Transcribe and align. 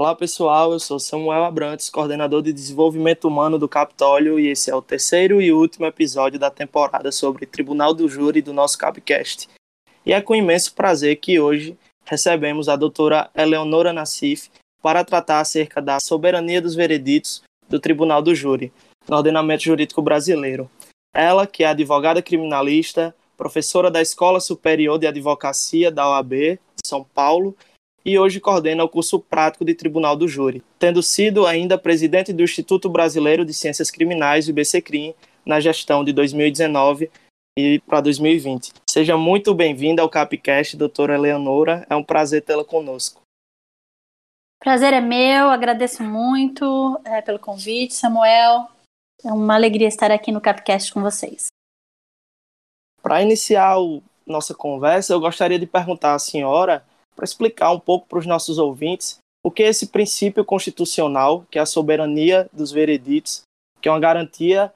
Olá 0.00 0.14
pessoal, 0.14 0.72
eu 0.72 0.80
sou 0.80 0.98
Samuel 0.98 1.44
Abrantes, 1.44 1.90
coordenador 1.90 2.40
de 2.40 2.54
desenvolvimento 2.54 3.28
humano 3.28 3.58
do 3.58 3.68
Capitólio, 3.68 4.40
e 4.40 4.48
esse 4.48 4.70
é 4.70 4.74
o 4.74 4.80
terceiro 4.80 5.42
e 5.42 5.52
último 5.52 5.84
episódio 5.84 6.38
da 6.38 6.50
temporada 6.50 7.12
sobre 7.12 7.44
Tribunal 7.44 7.92
do 7.92 8.08
Júri 8.08 8.40
do 8.40 8.50
nosso 8.50 8.78
Capcast. 8.78 9.46
E 10.06 10.14
é 10.14 10.20
com 10.22 10.34
imenso 10.34 10.74
prazer 10.74 11.16
que 11.16 11.38
hoje 11.38 11.76
recebemos 12.06 12.66
a 12.66 12.76
doutora 12.76 13.28
Eleonora 13.36 13.92
Nassif 13.92 14.48
para 14.80 15.04
tratar 15.04 15.40
acerca 15.40 15.82
da 15.82 16.00
soberania 16.00 16.62
dos 16.62 16.74
vereditos 16.74 17.42
do 17.68 17.78
Tribunal 17.78 18.22
do 18.22 18.34
Júri, 18.34 18.72
no 19.06 19.18
ordenamento 19.18 19.64
jurídico 19.64 20.00
brasileiro. 20.00 20.70
Ela, 21.14 21.46
que 21.46 21.62
é 21.62 21.66
advogada 21.66 22.22
criminalista, 22.22 23.14
professora 23.36 23.90
da 23.90 24.00
Escola 24.00 24.40
Superior 24.40 24.98
de 24.98 25.06
Advocacia 25.06 25.90
da 25.90 26.08
OAB 26.08 26.30
de 26.32 26.58
São 26.86 27.04
Paulo 27.04 27.54
e 28.04 28.18
hoje 28.18 28.40
coordena 28.40 28.84
o 28.84 28.88
curso 28.88 29.20
prático 29.20 29.64
de 29.64 29.74
Tribunal 29.74 30.16
do 30.16 30.26
Júri, 30.26 30.62
tendo 30.78 31.02
sido 31.02 31.46
ainda 31.46 31.78
presidente 31.78 32.32
do 32.32 32.42
Instituto 32.42 32.88
Brasileiro 32.88 33.44
de 33.44 33.52
Ciências 33.52 33.90
Criminais, 33.90 34.46
o 34.46 34.50
IBCCRIM, 34.50 35.14
na 35.44 35.60
gestão 35.60 36.04
de 36.04 36.12
2019 36.12 37.10
e 37.58 37.80
para 37.80 38.00
2020. 38.00 38.72
Seja 38.88 39.16
muito 39.16 39.54
bem-vinda 39.54 40.02
ao 40.02 40.08
Capcast, 40.08 40.76
doutora 40.76 41.14
Eleonora. 41.14 41.86
É 41.90 41.96
um 41.96 42.04
prazer 42.04 42.42
tê-la 42.42 42.64
conosco. 42.64 43.20
Prazer 44.58 44.92
é 44.92 45.00
meu, 45.00 45.48
agradeço 45.48 46.02
muito 46.02 47.00
é, 47.04 47.22
pelo 47.22 47.38
convite, 47.38 47.94
Samuel. 47.94 48.68
É 49.24 49.32
uma 49.32 49.54
alegria 49.54 49.88
estar 49.88 50.10
aqui 50.10 50.30
no 50.30 50.40
Capcast 50.40 50.92
com 50.92 51.00
vocês. 51.00 51.48
Para 53.02 53.22
iniciar 53.22 53.78
o, 53.78 54.02
nossa 54.26 54.54
conversa, 54.54 55.12
eu 55.14 55.20
gostaria 55.20 55.58
de 55.58 55.66
perguntar 55.66 56.14
à 56.14 56.18
senhora 56.18 56.84
para 57.20 57.26
explicar 57.26 57.70
um 57.70 57.78
pouco 57.78 58.08
para 58.08 58.18
os 58.18 58.24
nossos 58.24 58.56
ouvintes 58.56 59.18
o 59.44 59.50
que 59.50 59.62
é 59.62 59.68
esse 59.68 59.88
princípio 59.88 60.42
constitucional, 60.42 61.44
que 61.50 61.58
é 61.58 61.62
a 61.62 61.66
soberania 61.66 62.48
dos 62.50 62.72
vereditos, 62.72 63.42
que 63.78 63.90
é 63.90 63.92
uma 63.92 64.00
garantia 64.00 64.72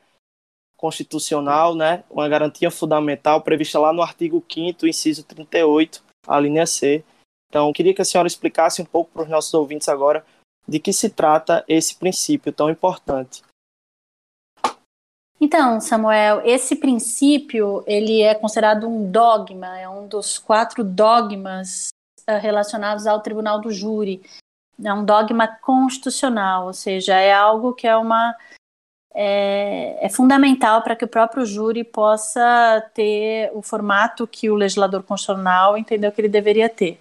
constitucional, 0.77 1.75
né, 1.75 2.05
uma 2.11 2.29
garantia 2.29 2.71
fundamental 2.71 3.41
prevista 3.41 3.79
lá 3.79 3.95
no 3.95 4.03
artigo 4.03 4.45
5 4.47 4.87
inciso 4.87 5.25
38, 5.25 6.05
a 6.27 6.39
linha 6.39 6.67
C. 6.67 7.03
Então, 7.49 7.73
queria 7.73 7.95
que 7.95 8.03
a 8.03 8.05
senhora 8.05 8.29
explicasse 8.29 8.83
um 8.83 8.87
pouco 8.87 9.11
para 9.11 9.23
os 9.23 9.29
nossos 9.29 9.55
ouvintes 9.55 9.89
agora 9.89 10.23
de 10.69 10.79
que 10.79 10.93
se 10.93 11.09
trata 11.09 11.65
esse 11.67 11.95
princípio 11.95 12.53
tão 12.53 12.69
importante. 12.69 13.43
Então, 15.41 15.81
Samuel, 15.81 16.43
esse 16.45 16.77
princípio 16.77 17.83
ele 17.87 18.21
é 18.21 18.35
considerado 18.35 18.87
um 18.87 19.11
dogma, 19.11 19.79
é 19.79 19.89
um 19.89 20.07
dos 20.07 20.39
quatro 20.39 20.85
dogmas 20.85 21.94
relacionados 22.41 23.07
ao 23.07 23.21
tribunal 23.21 23.61
do 23.61 23.71
júri. 23.71 24.23
É 24.83 24.93
um 24.93 25.05
dogma 25.05 25.47
constitucional, 25.47 26.67
ou 26.67 26.73
seja, 26.73 27.15
é 27.15 27.33
algo 27.33 27.73
que 27.73 27.87
é 27.87 27.97
uma 27.97 28.35
é, 29.15 30.05
é, 30.05 30.09
fundamental 30.09 30.83
para 30.83 30.97
que 30.97 31.05
o 31.05 31.09
próprio 31.09 31.47
júri 31.47 31.85
possa 31.85 32.85
ter 32.93 33.53
o 33.55 33.63
formato 33.63 34.27
que 34.27 34.51
o 34.51 34.57
legislador 34.57 35.05
constitucional 35.05 35.79
entendeu 35.79 36.11
que 36.11 36.21
ele 36.21 36.29
deveria 36.29 36.69
ter. 36.69 37.01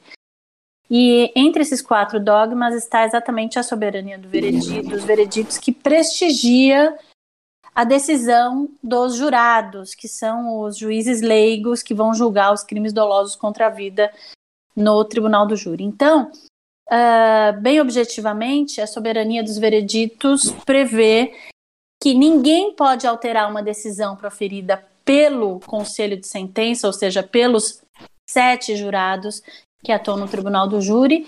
E 0.87 1.31
entre 1.35 1.63
esses 1.63 1.81
quatro 1.81 2.19
dogmas 2.19 2.75
está 2.75 3.03
exatamente 3.03 3.57
a 3.57 3.63
soberania 3.63 4.19
do 4.19 4.29
veredito, 4.29 4.89
dos 4.89 5.03
vereditos 5.03 5.57
que 5.57 5.71
prestigia 5.71 6.95
a 7.73 7.83
decisão 7.83 8.69
dos 8.83 9.15
jurados, 9.15 9.95
que 9.95 10.07
são 10.07 10.59
os 10.59 10.77
juízes 10.77 11.21
leigos 11.21 11.81
que 11.81 11.95
vão 11.95 12.13
julgar 12.13 12.53
os 12.53 12.61
crimes 12.61 12.93
dolosos 12.93 13.35
contra 13.35 13.65
a 13.65 13.69
vida 13.69 14.13
no 14.75 15.03
tribunal 15.05 15.45
do 15.45 15.55
júri. 15.55 15.83
Então, 15.83 16.31
uh, 16.89 17.61
bem 17.61 17.79
objetivamente, 17.79 18.81
a 18.81 18.87
soberania 18.87 19.43
dos 19.43 19.57
vereditos 19.57 20.51
prevê 20.65 21.33
que 22.01 22.13
ninguém 22.13 22.73
pode 22.75 23.07
alterar 23.07 23.49
uma 23.49 23.63
decisão 23.63 24.15
proferida 24.15 24.83
pelo 25.05 25.59
conselho 25.61 26.19
de 26.19 26.27
sentença, 26.27 26.87
ou 26.87 26.93
seja, 26.93 27.23
pelos 27.23 27.81
sete 28.29 28.75
jurados 28.75 29.41
que 29.83 29.91
atuam 29.91 30.17
no 30.17 30.27
tribunal 30.27 30.67
do 30.67 30.81
júri, 30.81 31.27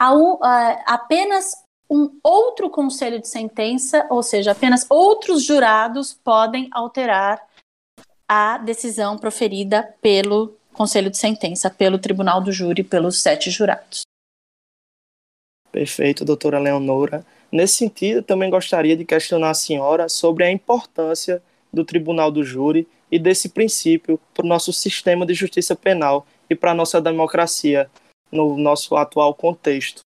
um, 0.00 0.34
uh, 0.34 0.82
apenas 0.86 1.52
um 1.88 2.18
outro 2.22 2.68
conselho 2.68 3.20
de 3.20 3.28
sentença, 3.28 4.06
ou 4.10 4.22
seja, 4.22 4.52
apenas 4.52 4.84
outros 4.90 5.44
jurados 5.44 6.12
podem 6.12 6.68
alterar 6.72 7.40
a 8.28 8.58
decisão 8.58 9.16
proferida 9.16 9.94
pelo 10.00 10.56
conselho 10.76 11.10
de 11.10 11.16
sentença 11.16 11.70
pelo 11.70 11.98
tribunal 11.98 12.40
do 12.40 12.52
júri, 12.52 12.84
pelos 12.84 13.20
sete 13.20 13.50
jurados. 13.50 14.02
Perfeito, 15.72 16.24
doutora 16.24 16.58
Leonora. 16.58 17.24
Nesse 17.50 17.74
sentido, 17.74 18.22
também 18.22 18.50
gostaria 18.50 18.96
de 18.96 19.04
questionar 19.04 19.50
a 19.50 19.54
senhora 19.54 20.08
sobre 20.08 20.44
a 20.44 20.50
importância 20.50 21.42
do 21.72 21.84
tribunal 21.84 22.30
do 22.30 22.44
júri 22.44 22.86
e 23.10 23.18
desse 23.18 23.48
princípio 23.48 24.20
para 24.34 24.44
o 24.44 24.48
nosso 24.48 24.72
sistema 24.72 25.24
de 25.24 25.34
justiça 25.34 25.74
penal 25.74 26.26
e 26.48 26.54
para 26.54 26.72
a 26.72 26.74
nossa 26.74 27.00
democracia 27.00 27.90
no 28.30 28.56
nosso 28.56 28.96
atual 28.96 29.34
contexto. 29.34 30.00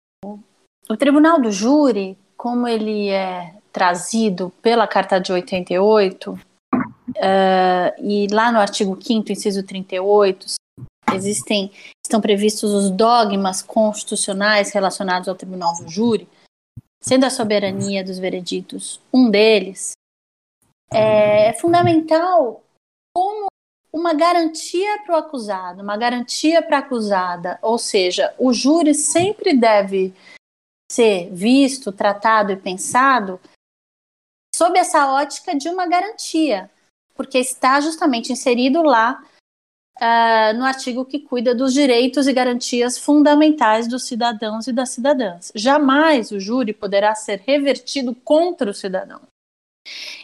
O 0.90 0.98
tribunal 0.98 1.40
do 1.42 1.52
júri, 1.52 2.18
como 2.36 2.68
ele 2.68 3.10
é 3.10 3.54
trazido 3.72 4.52
pela 4.62 4.88
Carta 4.88 5.20
de 5.20 5.32
88, 5.32 6.40
Uh, 7.18 7.90
e 8.00 8.28
lá 8.32 8.52
no 8.52 8.60
artigo 8.60 8.98
5 9.02 9.32
inciso 9.32 9.64
38, 9.64 10.46
existem, 11.16 11.72
estão 12.04 12.20
previstos 12.20 12.72
os 12.72 12.90
dogmas 12.90 13.62
constitucionais 13.62 14.72
relacionados 14.72 15.28
ao 15.28 15.36
tribunal 15.36 15.76
do 15.76 15.90
júri, 15.90 16.28
sendo 17.02 17.26
a 17.26 17.30
soberania 17.30 18.04
dos 18.04 18.20
vereditos 18.20 19.02
um 19.14 19.30
deles, 19.30 19.94
é, 20.92 21.50
é 21.50 21.54
fundamental 21.54 22.64
como 23.16 23.48
uma 23.92 24.14
garantia 24.14 25.02
para 25.04 25.16
o 25.16 25.18
acusado, 25.18 25.82
uma 25.82 25.98
garantia 25.98 26.62
para 26.62 26.78
a 26.78 26.80
acusada, 26.80 27.58
ou 27.62 27.78
seja, 27.78 28.34
o 28.38 28.54
júri 28.54 28.94
sempre 28.94 29.56
deve 29.56 30.14
ser 30.92 31.30
visto, 31.32 31.92
tratado 31.92 32.52
e 32.52 32.58
pensado 32.58 33.40
sob 34.56 34.78
essa 34.78 35.14
ótica 35.14 35.56
de 35.56 35.70
uma 35.70 35.88
garantia, 35.88 36.70
porque 37.16 37.38
está 37.38 37.80
justamente 37.82 38.32
inserido 38.32 38.82
lá 38.82 39.24
uh, 40.02 40.58
no 40.58 40.66
artigo 40.66 41.06
que 41.06 41.20
cuida 41.20 41.54
dos 41.54 41.74
direitos 41.74 42.28
e 42.28 42.34
garantias 42.34 42.98
fundamentais 42.98 43.88
dos 43.88 44.04
cidadãos 44.04 44.68
e 44.68 44.74
das 44.74 44.90
cidadãs. 44.90 45.52
Jamais 45.56 46.32
o 46.32 46.40
júri 46.40 46.74
poderá 46.74 47.14
ser 47.16 47.42
revertido 47.46 48.14
contra 48.14 48.70
o 48.70 48.74
cidadão. 48.74 49.22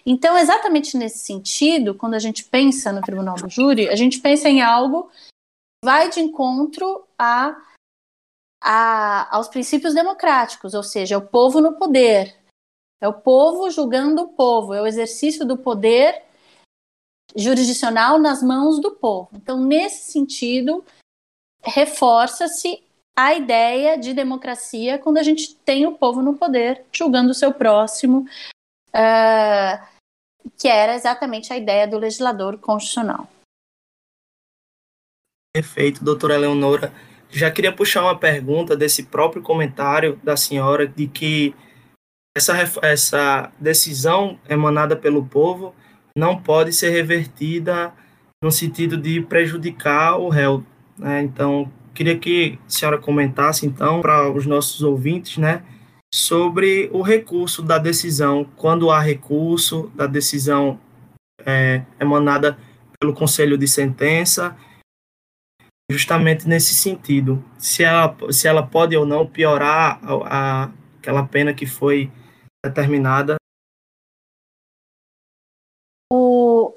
Então, 0.06 0.38
exatamente 0.38 0.98
nesse 0.98 1.20
sentido, 1.20 1.96
quando 1.96 2.16
a 2.16 2.20
gente 2.20 2.44
pensa 2.44 2.92
no 2.92 3.02
tribunal 3.02 3.36
do 3.36 3.50
júri, 3.50 3.90
a 3.90 3.96
gente 3.96 4.20
pensa 4.20 4.50
em 4.50 4.62
algo 4.62 5.04
que 5.04 5.86
vai 5.86 6.10
de 6.10 6.20
encontro 6.20 7.06
a, 7.18 7.56
a, 8.62 9.36
aos 9.36 9.48
princípios 9.48 9.94
democráticos, 9.94 10.74
ou 10.74 10.84
seja, 10.84 11.16
é 11.16 11.18
o 11.18 11.26
povo 11.26 11.62
no 11.62 11.74
poder, 11.74 12.36
é 13.02 13.08
o 13.08 13.14
povo 13.14 13.70
julgando 13.70 14.24
o 14.24 14.30
povo, 14.30 14.74
é 14.74 14.82
o 14.82 14.88
exercício 14.88 15.46
do 15.46 15.58
poder 15.58 16.22
jurisdicional 17.36 18.20
nas 18.20 18.44
mãos 18.44 18.80
do 18.80 18.92
povo. 18.92 19.30
Então, 19.34 19.60
nesse 19.60 20.12
sentido, 20.12 20.84
reforça-se 21.64 22.84
a 23.16 23.34
ideia 23.34 23.98
de 23.98 24.14
democracia 24.14 24.98
quando 24.98 25.18
a 25.18 25.24
gente 25.24 25.56
tem 25.56 25.86
o 25.86 25.94
povo 25.94 26.22
no 26.22 26.36
poder, 26.36 26.86
julgando 26.92 27.32
o 27.32 27.36
seu 27.36 27.54
próximo, 27.54 28.26
uh, 28.90 29.88
que 30.58 30.68
era 30.68 30.96
exatamente 30.96 31.54
a 31.54 31.58
ideia 31.58 31.88
do 31.88 31.98
legislador 31.98 32.58
constitucional. 32.58 33.28
Perfeito, 35.56 36.04
doutora 36.04 36.38
Leonora. 36.38 36.92
Já 37.30 37.50
queria 37.52 37.76
puxar 37.76 38.04
uma 38.04 38.18
pergunta 38.18 38.76
desse 38.76 39.04
próprio 39.04 39.42
comentário 39.42 40.20
da 40.24 40.36
senhora 40.36 40.88
de 40.88 41.08
que 41.08 41.56
essa, 42.36 42.54
essa 42.82 43.52
decisão 43.60 44.40
emanada 44.50 44.96
pelo 44.96 45.24
povo 45.26 45.76
não 46.18 46.42
pode 46.42 46.74
ser 46.74 46.90
revertida 46.90 47.94
no 48.44 48.52
sentido 48.52 48.98
de 48.98 49.22
prejudicar 49.22 50.18
o 50.20 50.30
réu. 50.30 50.64
Né? 50.98 51.22
Então, 51.22 51.72
queria 51.94 52.18
que 52.18 52.60
a 52.66 52.70
senhora 52.70 52.98
comentasse, 52.98 53.66
então, 53.66 54.02
para 54.02 54.30
os 54.32 54.46
nossos 54.46 54.82
ouvintes, 54.82 55.38
né, 55.38 55.64
sobre 56.14 56.90
o 56.92 57.02
recurso 57.02 57.62
da 57.62 57.78
decisão, 57.78 58.46
quando 58.56 58.92
há 58.92 59.00
recurso 59.00 59.92
da 59.96 60.06
decisão 60.06 60.80
é, 61.46 61.84
emanada 62.00 62.58
pelo 63.00 63.14
Conselho 63.14 63.58
de 63.58 63.68
Sentença, 63.68 64.56
justamente 65.92 66.48
nesse 66.48 66.74
sentido, 66.74 67.44
se 67.58 67.84
ela, 67.84 68.16
se 68.32 68.48
ela 68.48 68.64
pode 68.64 68.96
ou 68.96 69.06
não 69.06 69.26
piorar 69.26 70.00
a, 70.04 70.64
a 70.64 70.72
aquela 71.04 71.28
pena 71.28 71.54
que 71.54 71.66
foi 71.66 72.10
determinada 72.66 73.36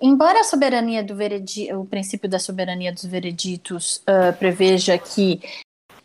embora 0.07 0.41
a 0.41 0.45
soberania 0.45 1.03
do 1.03 1.17
veredito, 1.17 1.81
o 1.81 1.87
princípio 1.87 2.29
da 2.29 2.39
soberania 2.39 2.93
dos 2.93 3.05
vereditos 3.05 3.99
uh, 3.99 4.37
preveja 4.39 4.97
que 4.97 5.41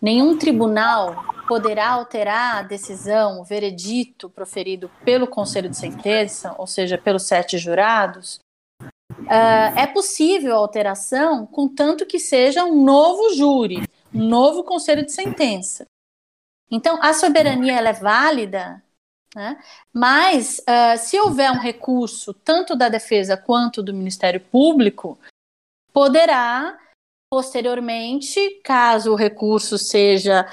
nenhum 0.01 0.37
tribunal 0.37 1.23
poderá 1.47 1.89
alterar 1.91 2.57
a 2.57 2.61
decisão, 2.63 3.39
o 3.39 3.43
veredito 3.43 4.29
proferido 4.29 4.89
pelo 5.05 5.27
Conselho 5.27 5.69
de 5.69 5.77
Sentença, 5.77 6.55
ou 6.57 6.65
seja, 6.65 6.97
pelos 6.97 7.23
sete 7.23 7.57
jurados, 7.57 8.39
uh, 9.11 9.77
é 9.77 9.85
possível 9.85 10.55
a 10.55 10.59
alteração, 10.59 11.45
contanto 11.45 12.05
que 12.05 12.19
seja 12.19 12.63
um 12.63 12.83
novo 12.83 13.33
júri, 13.35 13.83
um 14.13 14.27
novo 14.27 14.63
Conselho 14.63 15.05
de 15.05 15.11
Sentença. 15.11 15.85
Então, 16.71 16.97
a 17.01 17.13
soberania 17.13 17.73
ela 17.73 17.89
é 17.89 17.93
válida, 17.93 18.81
né? 19.35 19.61
mas 19.93 20.59
uh, 20.59 20.97
se 20.97 21.19
houver 21.19 21.51
um 21.51 21.59
recurso, 21.59 22.33
tanto 22.33 22.75
da 22.75 22.89
defesa 22.89 23.37
quanto 23.37 23.81
do 23.81 23.93
Ministério 23.93 24.39
Público, 24.39 25.17
poderá 25.93 26.77
posteriormente, 27.31 28.59
caso 28.63 29.13
o 29.13 29.15
recurso 29.15 29.77
seja 29.77 30.45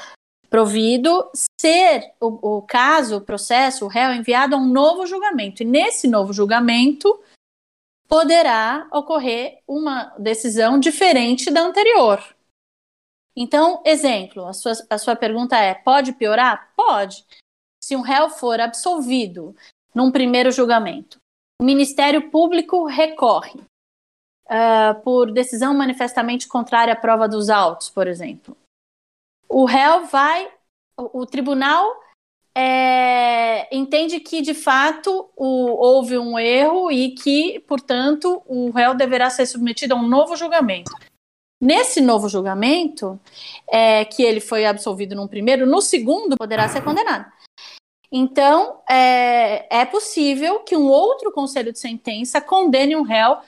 provido, 0.48 1.28
ser 1.60 2.14
o, 2.20 2.58
o 2.58 2.62
caso, 2.62 3.16
o 3.16 3.20
processo, 3.20 3.84
o 3.84 3.88
réu 3.88 4.14
enviado 4.14 4.54
a 4.54 4.58
um 4.58 4.66
novo 4.66 5.06
julgamento. 5.06 5.62
E 5.62 5.66
nesse 5.66 6.06
novo 6.06 6.32
julgamento 6.32 7.20
poderá 8.08 8.88
ocorrer 8.92 9.60
uma 9.66 10.14
decisão 10.18 10.78
diferente 10.78 11.50
da 11.50 11.60
anterior. 11.60 12.22
Então, 13.36 13.82
exemplo, 13.84 14.46
a 14.46 14.52
sua, 14.52 14.72
a 14.88 14.98
sua 14.98 15.14
pergunta 15.14 15.56
é: 15.56 15.74
pode 15.74 16.12
piorar? 16.12 16.72
Pode. 16.74 17.24
Se 17.82 17.96
um 17.96 18.00
réu 18.00 18.30
for 18.30 18.60
absolvido 18.60 19.54
num 19.94 20.10
primeiro 20.10 20.50
julgamento, 20.50 21.18
o 21.60 21.64
Ministério 21.64 22.30
Público 22.30 22.84
recorre 22.86 23.60
uh, 24.46 25.00
por 25.02 25.32
decisão 25.32 25.74
manifestamente 25.74 26.46
contrária 26.46 26.92
à 26.92 26.96
prova 26.96 27.28
dos 27.28 27.50
autos, 27.50 27.88
por 27.90 28.06
exemplo. 28.06 28.56
O 29.48 29.64
réu 29.64 30.06
vai, 30.06 30.50
o, 30.96 31.20
o 31.20 31.26
tribunal 31.26 31.98
é, 32.60 33.68
entende 33.74 34.18
que 34.18 34.42
de 34.42 34.52
fato 34.52 35.30
o, 35.36 35.46
houve 35.80 36.18
um 36.18 36.36
erro 36.38 36.90
e 36.90 37.14
que, 37.14 37.60
portanto, 37.60 38.42
o 38.46 38.70
réu 38.70 38.94
deverá 38.94 39.30
ser 39.30 39.46
submetido 39.46 39.94
a 39.94 39.96
um 39.96 40.08
novo 40.08 40.34
julgamento. 40.34 40.90
Nesse 41.60 42.00
novo 42.00 42.28
julgamento, 42.28 43.18
é, 43.68 44.04
que 44.04 44.22
ele 44.22 44.40
foi 44.40 44.64
absolvido 44.64 45.14
num 45.14 45.26
primeiro, 45.26 45.66
no 45.66 45.80
segundo 45.80 46.36
poderá 46.36 46.68
ser 46.68 46.82
condenado. 46.82 47.30
Então, 48.10 48.80
é, 48.88 49.80
é 49.80 49.84
possível 49.84 50.60
que 50.60 50.76
um 50.76 50.88
outro 50.88 51.30
conselho 51.30 51.72
de 51.72 51.78
sentença 51.78 52.40
condene 52.40 52.96
um 52.96 53.02
réu 53.02 53.38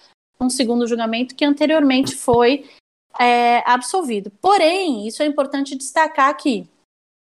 um 0.41 0.49
segundo 0.49 0.87
julgamento 0.87 1.35
que 1.35 1.45
anteriormente 1.45 2.17
foi 2.17 2.69
é, 3.19 3.59
absolvido. 3.71 4.31
Porém, 4.41 5.07
isso 5.07 5.23
é 5.23 5.27
importante 5.27 5.77
destacar 5.77 6.31
aqui. 6.31 6.69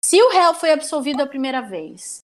Se 0.04 0.22
o 0.22 0.30
réu 0.30 0.54
foi 0.54 0.72
absolvido 0.72 1.22
a 1.22 1.28
primeira 1.28 1.62
vez, 1.62 2.20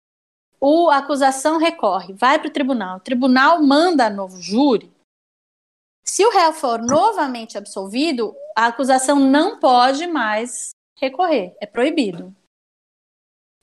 o, 0.60 0.90
a 0.90 0.98
acusação 0.98 1.58
recorre, 1.58 2.12
vai 2.12 2.38
para 2.38 2.48
o 2.48 2.52
tribunal, 2.52 2.98
o 2.98 3.00
tribunal 3.00 3.62
manda 3.62 4.10
novo 4.10 4.40
júri. 4.40 4.92
Se 6.04 6.24
o 6.24 6.30
réu 6.30 6.52
for 6.52 6.80
novamente 6.80 7.56
absolvido, 7.56 8.36
a 8.54 8.66
acusação 8.66 9.18
não 9.18 9.58
pode 9.58 10.06
mais 10.06 10.70
recorrer, 10.96 11.56
é 11.60 11.66
proibido. 11.66 12.34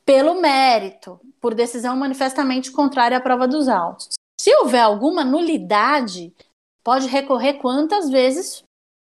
Pelo 0.04 0.42
mérito, 0.42 1.20
por 1.42 1.56
decisão 1.56 1.98
manifestamente 1.98 2.72
contrária 2.72 3.18
à 3.18 3.22
prova 3.22 3.48
dos 3.48 3.68
autos. 3.68 4.10
Se 4.40 4.56
houver 4.58 4.82
alguma 4.82 5.26
nulidade, 5.26 6.32
pode 6.84 7.08
recorrer 7.08 7.56
quantas 7.56 8.10
vezes 8.10 8.64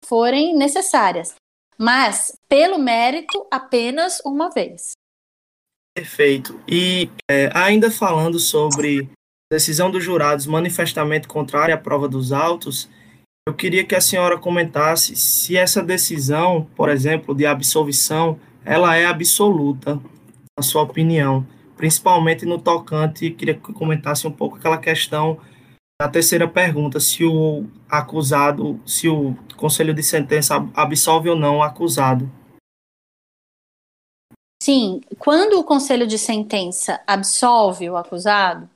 forem 0.05 0.55
necessárias, 0.55 1.35
mas 1.77 2.33
pelo 2.47 2.77
mérito 2.77 3.45
apenas 3.51 4.21
uma 4.23 4.49
vez. 4.49 4.91
Perfeito. 5.95 6.59
E 6.67 7.09
é, 7.29 7.49
ainda 7.53 7.91
falando 7.91 8.39
sobre 8.39 9.09
decisão 9.51 9.89
dos 9.89 10.03
jurados 10.03 10.45
manifestamente 10.45 11.27
contrária 11.27 11.75
à 11.75 11.77
prova 11.77 12.07
dos 12.07 12.31
autos, 12.31 12.87
eu 13.47 13.53
queria 13.53 13.83
que 13.83 13.95
a 13.95 14.01
senhora 14.01 14.37
comentasse 14.37 15.15
se 15.15 15.57
essa 15.57 15.81
decisão, 15.81 16.67
por 16.75 16.87
exemplo, 16.87 17.33
de 17.33 17.45
absolvição, 17.45 18.39
ela 18.63 18.95
é 18.95 19.05
absoluta, 19.05 19.99
na 20.57 20.63
sua 20.63 20.83
opinião, 20.83 21.45
principalmente 21.79 22.45
no 22.45 22.59
tocante, 22.59 23.31
queria 23.31 23.53
que 23.55 23.71
comentasse 23.71 24.27
um 24.27 24.31
pouco 24.33 24.57
aquela 24.57 24.77
questão 24.77 25.39
a 25.97 26.09
terceira 26.09 26.45
pergunta, 26.45 26.99
se 26.99 27.23
o 27.23 27.67
acusado, 27.89 28.81
se 28.85 29.07
o 29.07 29.33
conselho 29.55 29.93
de 29.93 30.03
sentença 30.03 30.55
absolve 30.73 31.29
ou 31.29 31.37
não 31.37 31.59
o 31.59 31.63
acusado. 31.63 32.29
Sim, 34.61 34.99
quando 35.17 35.57
o 35.57 35.63
conselho 35.63 36.05
de 36.05 36.17
sentença 36.17 37.01
absolve 37.07 37.89
o 37.89 37.95
acusado 37.95 38.69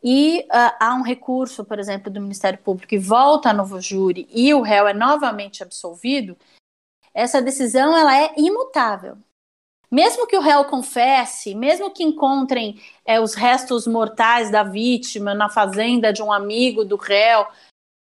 e 0.00 0.46
uh, 0.52 0.76
há 0.78 0.94
um 0.94 1.02
recurso, 1.02 1.64
por 1.64 1.80
exemplo, 1.80 2.12
do 2.12 2.20
Ministério 2.20 2.60
Público 2.60 2.94
e 2.94 2.98
volta 2.98 3.50
a 3.50 3.52
novo 3.52 3.80
júri 3.80 4.28
e 4.30 4.54
o 4.54 4.62
réu 4.62 4.86
é 4.86 4.94
novamente 4.94 5.64
absolvido, 5.64 6.36
essa 7.12 7.42
decisão 7.42 7.96
ela 7.96 8.16
é 8.16 8.32
imutável. 8.36 9.18
Mesmo 9.94 10.26
que 10.26 10.36
o 10.36 10.40
réu 10.40 10.64
confesse, 10.64 11.54
mesmo 11.54 11.88
que 11.88 12.02
encontrem 12.02 12.82
é, 13.06 13.20
os 13.20 13.34
restos 13.34 13.86
mortais 13.86 14.50
da 14.50 14.64
vítima 14.64 15.34
na 15.34 15.48
fazenda 15.48 16.12
de 16.12 16.20
um 16.20 16.32
amigo 16.32 16.84
do 16.84 16.96
réu, 16.96 17.46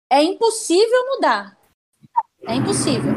é 0.09 0.23
impossível 0.23 1.07
mudar. 1.07 1.59
É 2.47 2.55
impossível. 2.55 3.15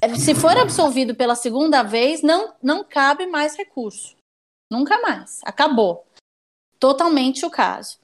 É, 0.00 0.14
se 0.14 0.32
for 0.32 0.56
absolvido 0.56 1.16
pela 1.16 1.34
segunda 1.34 1.82
vez, 1.82 2.22
não, 2.22 2.54
não 2.62 2.84
cabe 2.84 3.26
mais 3.26 3.56
recurso. 3.56 4.14
Nunca 4.70 5.00
mais. 5.00 5.40
Acabou. 5.42 6.06
Totalmente 6.78 7.44
o 7.44 7.50
caso. 7.50 7.98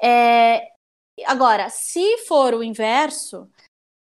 É, 0.00 0.70
agora, 1.26 1.70
se 1.70 2.18
for 2.18 2.54
o 2.54 2.62
inverso, 2.62 3.50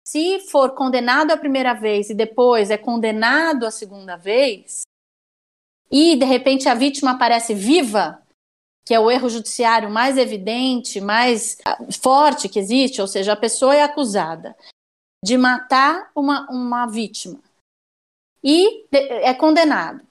se 0.03 0.41
for 0.49 0.75
condenado 0.75 1.31
a 1.31 1.37
primeira 1.37 1.75
vez 1.75 2.09
e 2.09 2.15
depois 2.15 2.71
é 2.71 2.79
condenado 2.79 3.67
a 3.67 3.71
segunda 3.71 4.17
vez, 4.17 4.81
e 5.91 6.17
de 6.17 6.25
repente 6.25 6.69
a 6.69 6.75
vítima 6.75 7.13
aparece 7.13 7.55
viva, 7.55 8.23
que 8.85 8.95
é 8.95 9.01
o 9.01 9.11
erro 9.11 9.29
judiciário 9.29 9.91
mais 9.91 10.17
evidente, 10.17 11.01
mais 11.01 11.59
ah, 11.65 11.79
forte 12.01 12.49
que 12.49 12.59
existe, 12.59 13.01
ou 13.01 13.07
seja, 13.07 13.33
a 13.33 13.37
pessoa 13.37 13.75
é 13.75 13.83
acusada 13.83 14.57
de 15.25 15.37
matar 15.37 16.11
uma, 16.15 16.49
uma 16.51 16.87
vítima 16.87 17.41
e 18.43 18.87
é 18.93 19.35
condenado. 19.35 20.07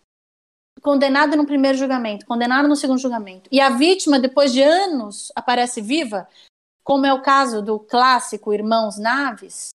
Condenado 0.81 1.35
no 1.35 1.45
primeiro 1.45 1.77
julgamento, 1.77 2.25
condenado 2.25 2.67
no 2.67 2.75
segundo 2.75 2.99
julgamento. 2.99 3.49
E 3.51 3.59
a 3.59 3.69
vítima, 3.69 4.19
depois 4.19 4.53
de 4.53 4.61
anos, 4.61 5.31
aparece 5.35 5.81
viva, 5.81 6.27
como 6.83 7.05
é 7.05 7.13
o 7.13 7.21
caso 7.21 7.61
do 7.61 7.79
clássico 7.79 8.53
Irmãos 8.53 8.97
Naves, 8.97 9.71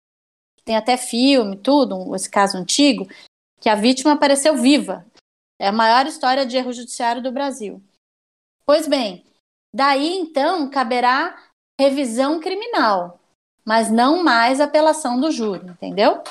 tem 0.64 0.76
até 0.76 0.96
filme, 0.96 1.56
tudo, 1.56 2.14
esse 2.16 2.30
caso 2.30 2.56
antigo, 2.56 3.06
que 3.60 3.68
a 3.68 3.74
vítima 3.74 4.12
apareceu 4.12 4.56
viva. 4.56 5.04
É 5.58 5.68
a 5.68 5.72
maior 5.72 6.06
história 6.06 6.44
de 6.44 6.56
erro 6.56 6.72
judiciário 6.72 7.22
do 7.22 7.32
Brasil. 7.32 7.82
Pois 8.66 8.88
bem, 8.88 9.24
daí 9.72 10.16
então 10.18 10.68
caberá 10.70 11.36
revisão 11.78 12.40
criminal, 12.40 13.20
mas 13.64 13.90
não 13.90 14.22
mais 14.22 14.60
apelação 14.60 15.20
do 15.20 15.30
júri, 15.30 15.66
entendeu? 15.66 16.22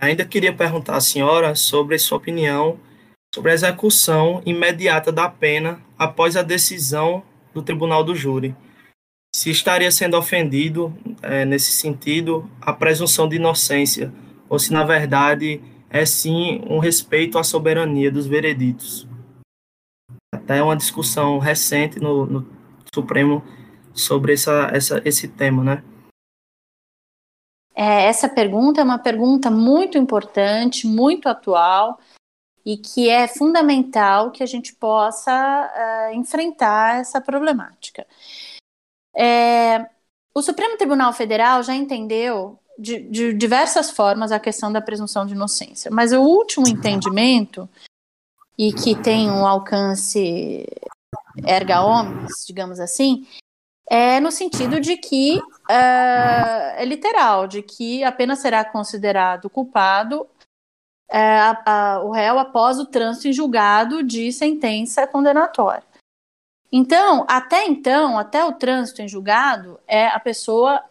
Ainda 0.00 0.24
queria 0.24 0.54
perguntar 0.54 0.96
à 0.96 1.00
senhora 1.00 1.54
sobre 1.54 1.98
sua 1.98 2.18
opinião 2.18 2.80
sobre 3.34 3.50
a 3.50 3.54
execução 3.54 4.40
imediata 4.46 5.10
da 5.10 5.28
pena 5.28 5.82
após 5.98 6.36
a 6.36 6.42
decisão 6.42 7.20
do 7.52 7.62
tribunal 7.62 8.04
do 8.04 8.14
júri. 8.14 8.54
Se 9.34 9.50
estaria 9.50 9.90
sendo 9.90 10.16
ofendido, 10.16 10.96
é, 11.20 11.44
nesse 11.44 11.72
sentido, 11.72 12.48
a 12.60 12.72
presunção 12.72 13.28
de 13.28 13.34
inocência, 13.34 14.12
ou 14.48 14.56
se, 14.56 14.72
na 14.72 14.84
verdade, 14.84 15.60
é 15.94 16.04
sim 16.04 16.60
um 16.68 16.80
respeito 16.80 17.38
à 17.38 17.44
soberania 17.44 18.10
dos 18.10 18.26
vereditos. 18.26 19.06
Até 20.34 20.60
uma 20.60 20.76
discussão 20.76 21.38
recente 21.38 22.00
no, 22.00 22.26
no 22.26 22.46
Supremo 22.92 23.44
sobre 23.94 24.32
essa, 24.34 24.72
essa, 24.74 25.00
esse 25.04 25.28
tema, 25.28 25.62
né? 25.62 25.84
É, 27.76 28.06
essa 28.06 28.28
pergunta 28.28 28.80
é 28.80 28.84
uma 28.84 28.98
pergunta 28.98 29.52
muito 29.52 29.96
importante, 29.96 30.84
muito 30.84 31.28
atual 31.28 32.00
e 32.66 32.76
que 32.76 33.08
é 33.08 33.28
fundamental 33.28 34.32
que 34.32 34.42
a 34.42 34.46
gente 34.46 34.74
possa 34.74 35.30
uh, 35.30 36.14
enfrentar 36.14 37.00
essa 37.00 37.20
problemática. 37.20 38.04
É, 39.14 39.88
o 40.34 40.42
Supremo 40.42 40.76
Tribunal 40.76 41.12
Federal 41.12 41.62
já 41.62 41.74
entendeu 41.74 42.58
de, 42.78 43.00
de 43.00 43.32
diversas 43.32 43.90
formas 43.90 44.32
a 44.32 44.40
questão 44.40 44.72
da 44.72 44.80
presunção 44.80 45.26
de 45.26 45.34
inocência. 45.34 45.90
Mas 45.90 46.12
o 46.12 46.20
último 46.20 46.66
entendimento, 46.68 47.68
e 48.58 48.72
que 48.72 48.94
tem 48.94 49.30
um 49.30 49.46
alcance 49.46 50.66
erga 51.44 51.82
omnes, 51.82 52.44
digamos 52.46 52.78
assim, 52.78 53.26
é 53.88 54.20
no 54.20 54.30
sentido 54.30 54.80
de 54.80 54.96
que 54.96 55.38
uh, 55.38 56.74
é 56.76 56.84
literal, 56.84 57.46
de 57.46 57.62
que 57.62 58.02
apenas 58.04 58.38
será 58.38 58.64
considerado 58.64 59.50
culpado 59.50 60.26
a, 61.10 62.00
o 62.02 62.10
réu 62.10 62.38
após 62.38 62.78
o 62.78 62.86
trânsito 62.86 63.28
em 63.28 63.32
julgado 63.32 64.02
de 64.02 64.32
sentença 64.32 65.06
condenatória. 65.06 65.84
Então, 66.72 67.24
até 67.28 67.66
então, 67.66 68.18
até 68.18 68.44
o 68.44 68.52
trânsito 68.52 69.00
em 69.00 69.06
julgado, 69.06 69.78
é 69.86 70.08
a 70.08 70.18
pessoa 70.18 70.82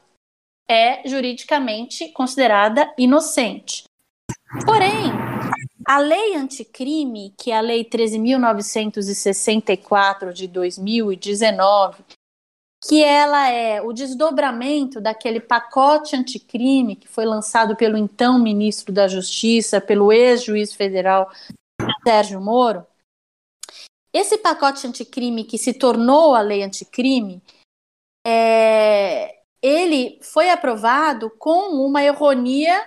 é 0.73 1.03
juridicamente 1.05 2.09
considerada 2.09 2.91
inocente. 2.97 3.83
Porém, 4.65 5.11
a 5.87 5.99
lei 5.99 6.35
anticrime, 6.35 7.33
que 7.37 7.51
é 7.51 7.57
a 7.57 7.61
lei 7.61 7.85
13.964 7.85 10.33
de 10.33 10.47
2019, 10.47 12.03
que 12.85 13.01
ela 13.03 13.49
é 13.49 13.81
o 13.81 13.93
desdobramento 13.93 14.99
daquele 14.99 15.39
pacote 15.39 16.15
anticrime 16.15 16.95
que 16.95 17.07
foi 17.07 17.25
lançado 17.25 17.75
pelo 17.75 17.97
então 17.97 18.39
ministro 18.39 18.93
da 18.93 19.07
Justiça, 19.07 19.79
pelo 19.79 20.11
ex-juiz 20.11 20.73
federal 20.73 21.31
Sérgio 22.05 22.41
Moro, 22.41 22.85
esse 24.13 24.37
pacote 24.37 24.85
anticrime 24.85 25.43
que 25.43 25.57
se 25.57 25.73
tornou 25.73 26.35
a 26.35 26.41
lei 26.41 26.61
anticrime, 26.61 27.41
é, 28.25 29.42
ele 29.63 30.19
foi 30.21 30.49
aprovado 30.49 31.29
com 31.39 31.69
uma 31.69 32.03
erronia 32.03 32.85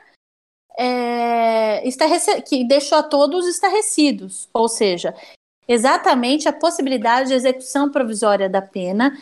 é, 0.78 1.82
que 2.46 2.62
deixou 2.64 2.98
a 2.98 3.02
todos 3.02 3.46
estarrecidos, 3.48 4.46
ou 4.52 4.68
seja, 4.68 5.14
exatamente 5.66 6.46
a 6.46 6.52
possibilidade 6.52 7.30
de 7.30 7.34
execução 7.34 7.90
provisória 7.90 8.46
da 8.46 8.60
pena, 8.60 9.16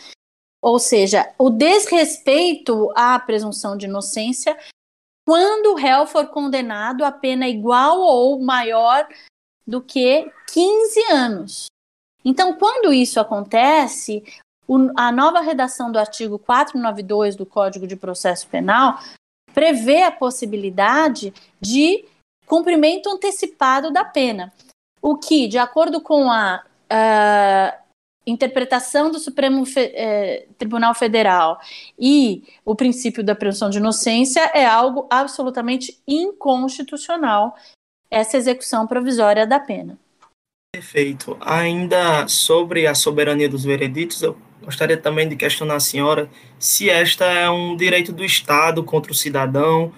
ou 0.61 0.81
seja, 0.81 1.33
o 1.39 1.49
desrespeito 1.49 2.91
à 2.97 3.19
presunção 3.21 3.77
de 3.77 3.87
inocência 3.87 4.59
quando 5.25 5.73
o 5.73 5.77
réu 5.77 6.07
for 6.07 6.27
condenado 6.27 7.05
a 7.05 7.13
pena 7.13 7.49
igual 7.49 8.01
ou 8.01 8.41
maior 8.41 9.07
do 9.67 9.81
que 9.81 10.31
15 10.53 11.13
anos. 11.13 11.67
Então, 12.25 12.55
quando 12.55 12.93
isso 12.93 13.21
acontece, 13.21 14.25
o, 14.67 14.91
a 14.97 15.13
nova 15.13 15.41
redação 15.41 15.91
do 15.93 15.99
artigo 15.99 16.39
492 16.39 17.37
do 17.37 17.45
Código 17.45 17.87
de 17.87 17.97
Processo 17.97 18.47
Penal 18.49 18.99
prevê 19.53 20.03
a 20.03 20.11
possibilidade 20.11 21.33
de 21.61 22.05
cumprimento 22.47 23.09
antecipado 23.09 23.91
da 23.91 24.05
pena, 24.05 24.53
o 25.01 25.17
que, 25.17 25.47
de 25.49 25.59
acordo 25.59 26.01
com 26.01 26.31
a 26.31 26.63
uh, 26.65 27.85
interpretação 28.27 29.11
do 29.11 29.19
Supremo 29.19 29.65
Fe 29.67 29.93
eh, 29.95 30.47
Tribunal 30.57 30.95
Federal 30.95 31.61
e 31.99 32.43
o 32.65 32.75
princípio 32.75 33.23
da 33.23 33.35
presunção 33.35 33.69
de 33.69 33.79
inocência, 33.79 34.51
é 34.55 34.65
algo 34.65 35.07
absolutamente 35.11 36.01
inconstitucional 36.09 37.55
essa 38.11 38.37
execução 38.37 38.87
provisória 38.87 39.47
da 39.47 39.61
pena. 39.61 39.99
Perfeito. 40.73 41.37
Ainda 41.41 42.27
sobre 42.27 42.87
a 42.87 42.95
soberania 42.95 43.49
dos 43.49 43.63
vereditos, 43.63 44.23
eu 44.23 44.37
gostaria 44.65 44.97
também 44.97 45.29
de 45.29 45.37
questionar 45.37 45.77
a 45.77 45.81
senhora 45.81 46.29
se 46.59 46.89
esta 46.89 47.25
é 47.25 47.49
um 47.51 47.77
direito 47.77 48.13
do 48.13 48.25
Estado 48.25 48.83
contra 48.83 49.13
o 49.13 49.15
cidadão, 49.15 49.93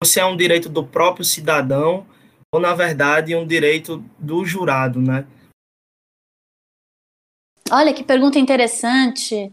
ou 0.00 0.06
se 0.06 0.20
é 0.20 0.24
um 0.24 0.36
direito 0.36 0.68
do 0.68 0.84
próprio 0.84 1.24
cidadão, 1.24 2.06
ou 2.52 2.60
na 2.60 2.74
verdade 2.74 3.34
um 3.34 3.46
direito 3.46 4.04
do 4.18 4.44
jurado, 4.44 5.00
né? 5.00 5.26
Olha 7.70 7.94
que 7.94 8.04
pergunta 8.04 8.38
interessante. 8.38 9.50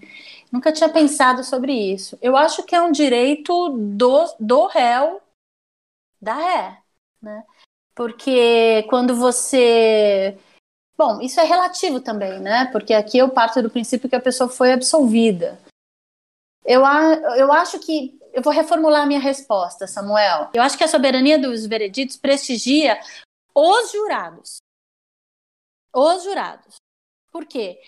Nunca 0.52 0.72
tinha 0.72 0.90
pensado 0.90 1.44
sobre 1.44 1.72
isso. 1.74 2.18
Eu 2.22 2.36
acho 2.36 2.64
que 2.64 2.76
é 2.76 2.82
um 2.82 2.92
direito 2.92 3.70
do, 3.70 4.36
do 4.40 4.68
réu, 4.68 5.22
da 6.22 6.34
ré, 6.34 6.78
né? 7.22 7.44
Porque 7.96 8.84
quando 8.90 9.16
você 9.16 10.38
Bom, 11.00 11.22
isso 11.22 11.40
é 11.40 11.46
relativo 11.46 12.02
também, 12.02 12.42
né? 12.42 12.66
Porque 12.74 12.94
aqui 12.94 13.18
eu 13.18 13.30
parto 13.30 13.62
do 13.62 13.70
princípio 13.70 14.10
que 14.10 14.18
a 14.18 14.22
pessoa 14.22 14.50
foi 14.50 14.74
absolvida. 14.74 15.58
Eu, 16.66 16.82
eu 17.38 17.54
acho 17.54 17.80
que. 17.80 18.20
Eu 18.34 18.44
vou 18.44 18.52
reformular 18.52 19.04
a 19.04 19.06
minha 19.06 19.20
resposta, 19.20 19.88
Samuel. 19.88 20.50
Eu 20.54 20.62
acho 20.62 20.78
que 20.78 20.84
a 20.84 20.90
soberania 20.90 21.40
dos 21.40 21.66
vereditos 21.66 22.18
prestigia 22.18 23.00
os 23.56 23.94
jurados. 23.94 24.58
Os 25.96 26.24
jurados. 26.26 26.76
Por 27.32 27.46
quê? 27.46 27.80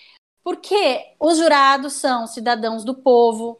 Porque 0.42 1.14
os 1.20 1.38
jurados 1.38 1.94
são 1.94 2.26
cidadãos 2.26 2.86
do 2.86 2.96
povo, 2.96 3.60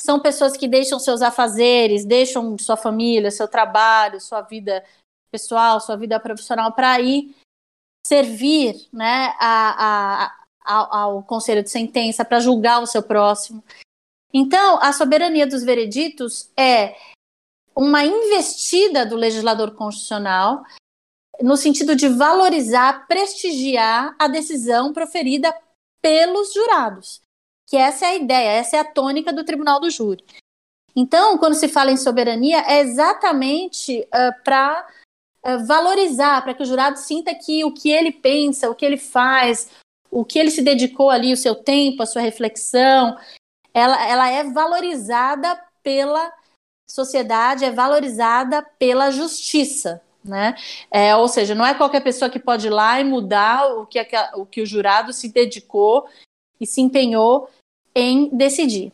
são 0.00 0.20
pessoas 0.20 0.56
que 0.56 0.68
deixam 0.68 1.00
seus 1.00 1.22
afazeres, 1.22 2.04
deixam 2.04 2.56
sua 2.56 2.76
família, 2.76 3.32
seu 3.32 3.48
trabalho, 3.48 4.20
sua 4.20 4.42
vida 4.42 4.84
pessoal, 5.28 5.80
sua 5.80 5.96
vida 5.96 6.20
profissional 6.20 6.72
para 6.72 7.00
ir 7.00 7.34
servir 8.06 8.88
né, 8.92 9.34
a, 9.38 10.26
a, 10.26 10.44
ao, 10.64 10.94
ao 10.94 11.22
conselho 11.22 11.62
de 11.62 11.70
sentença 11.70 12.24
para 12.24 12.40
julgar 12.40 12.82
o 12.82 12.86
seu 12.86 13.02
próximo. 13.02 13.62
Então, 14.32 14.78
a 14.80 14.92
soberania 14.92 15.46
dos 15.46 15.62
vereditos 15.62 16.50
é 16.56 16.96
uma 17.74 18.04
investida 18.04 19.04
do 19.04 19.16
legislador 19.16 19.74
constitucional 19.74 20.62
no 21.40 21.56
sentido 21.56 21.96
de 21.96 22.08
valorizar, 22.08 23.06
prestigiar 23.06 24.14
a 24.18 24.28
decisão 24.28 24.92
proferida 24.92 25.54
pelos 26.00 26.52
jurados. 26.52 27.20
Que 27.68 27.76
essa 27.76 28.06
é 28.06 28.08
a 28.08 28.16
ideia, 28.16 28.50
essa 28.50 28.76
é 28.76 28.80
a 28.80 28.84
tônica 28.84 29.32
do 29.32 29.44
tribunal 29.44 29.80
do 29.80 29.90
júri. 29.90 30.24
Então, 30.94 31.38
quando 31.38 31.54
se 31.54 31.68
fala 31.68 31.90
em 31.90 31.96
soberania, 31.96 32.58
é 32.66 32.80
exatamente 32.80 34.00
uh, 34.00 34.42
para 34.44 34.86
valorizar, 35.66 36.42
para 36.42 36.54
que 36.54 36.62
o 36.62 36.66
jurado 36.66 36.98
sinta 36.98 37.34
que 37.34 37.64
o 37.64 37.72
que 37.72 37.90
ele 37.90 38.12
pensa, 38.12 38.70
o 38.70 38.74
que 38.74 38.84
ele 38.84 38.96
faz, 38.96 39.68
o 40.10 40.24
que 40.24 40.38
ele 40.38 40.50
se 40.50 40.62
dedicou 40.62 41.10
ali, 41.10 41.32
o 41.32 41.36
seu 41.36 41.54
tempo, 41.54 42.02
a 42.02 42.06
sua 42.06 42.22
reflexão, 42.22 43.16
ela, 43.74 44.06
ela 44.06 44.30
é 44.30 44.44
valorizada 44.44 45.58
pela 45.82 46.32
sociedade, 46.88 47.64
é 47.64 47.70
valorizada 47.70 48.62
pela 48.78 49.10
justiça. 49.10 50.02
Né? 50.24 50.54
É, 50.90 51.16
ou 51.16 51.26
seja, 51.26 51.54
não 51.54 51.66
é 51.66 51.74
qualquer 51.74 52.00
pessoa 52.00 52.30
que 52.30 52.38
pode 52.38 52.68
ir 52.68 52.70
lá 52.70 53.00
e 53.00 53.04
mudar 53.04 53.66
o 53.74 53.86
que, 53.86 53.98
o 54.34 54.46
que 54.46 54.62
o 54.62 54.66
jurado 54.66 55.12
se 55.12 55.32
dedicou 55.32 56.06
e 56.60 56.66
se 56.66 56.80
empenhou 56.80 57.48
em 57.94 58.28
decidir. 58.28 58.92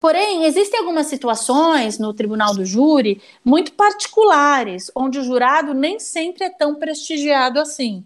Porém, 0.00 0.44
existem 0.44 0.80
algumas 0.80 1.06
situações 1.08 1.98
no 1.98 2.14
tribunal 2.14 2.54
do 2.54 2.64
júri 2.64 3.22
muito 3.44 3.74
particulares, 3.74 4.90
onde 4.96 5.18
o 5.18 5.22
jurado 5.22 5.74
nem 5.74 5.98
sempre 5.98 6.44
é 6.44 6.50
tão 6.50 6.74
prestigiado 6.74 7.60
assim. 7.60 8.02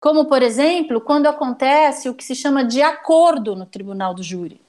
Como, 0.00 0.26
por 0.26 0.40
exemplo, 0.40 1.00
quando 1.00 1.26
acontece 1.26 2.08
o 2.08 2.14
que 2.14 2.24
se 2.24 2.36
chama 2.36 2.64
de 2.64 2.80
acordo 2.80 3.56
no 3.56 3.66
tribunal 3.66 4.14
do 4.14 4.22
júri. 4.22 4.60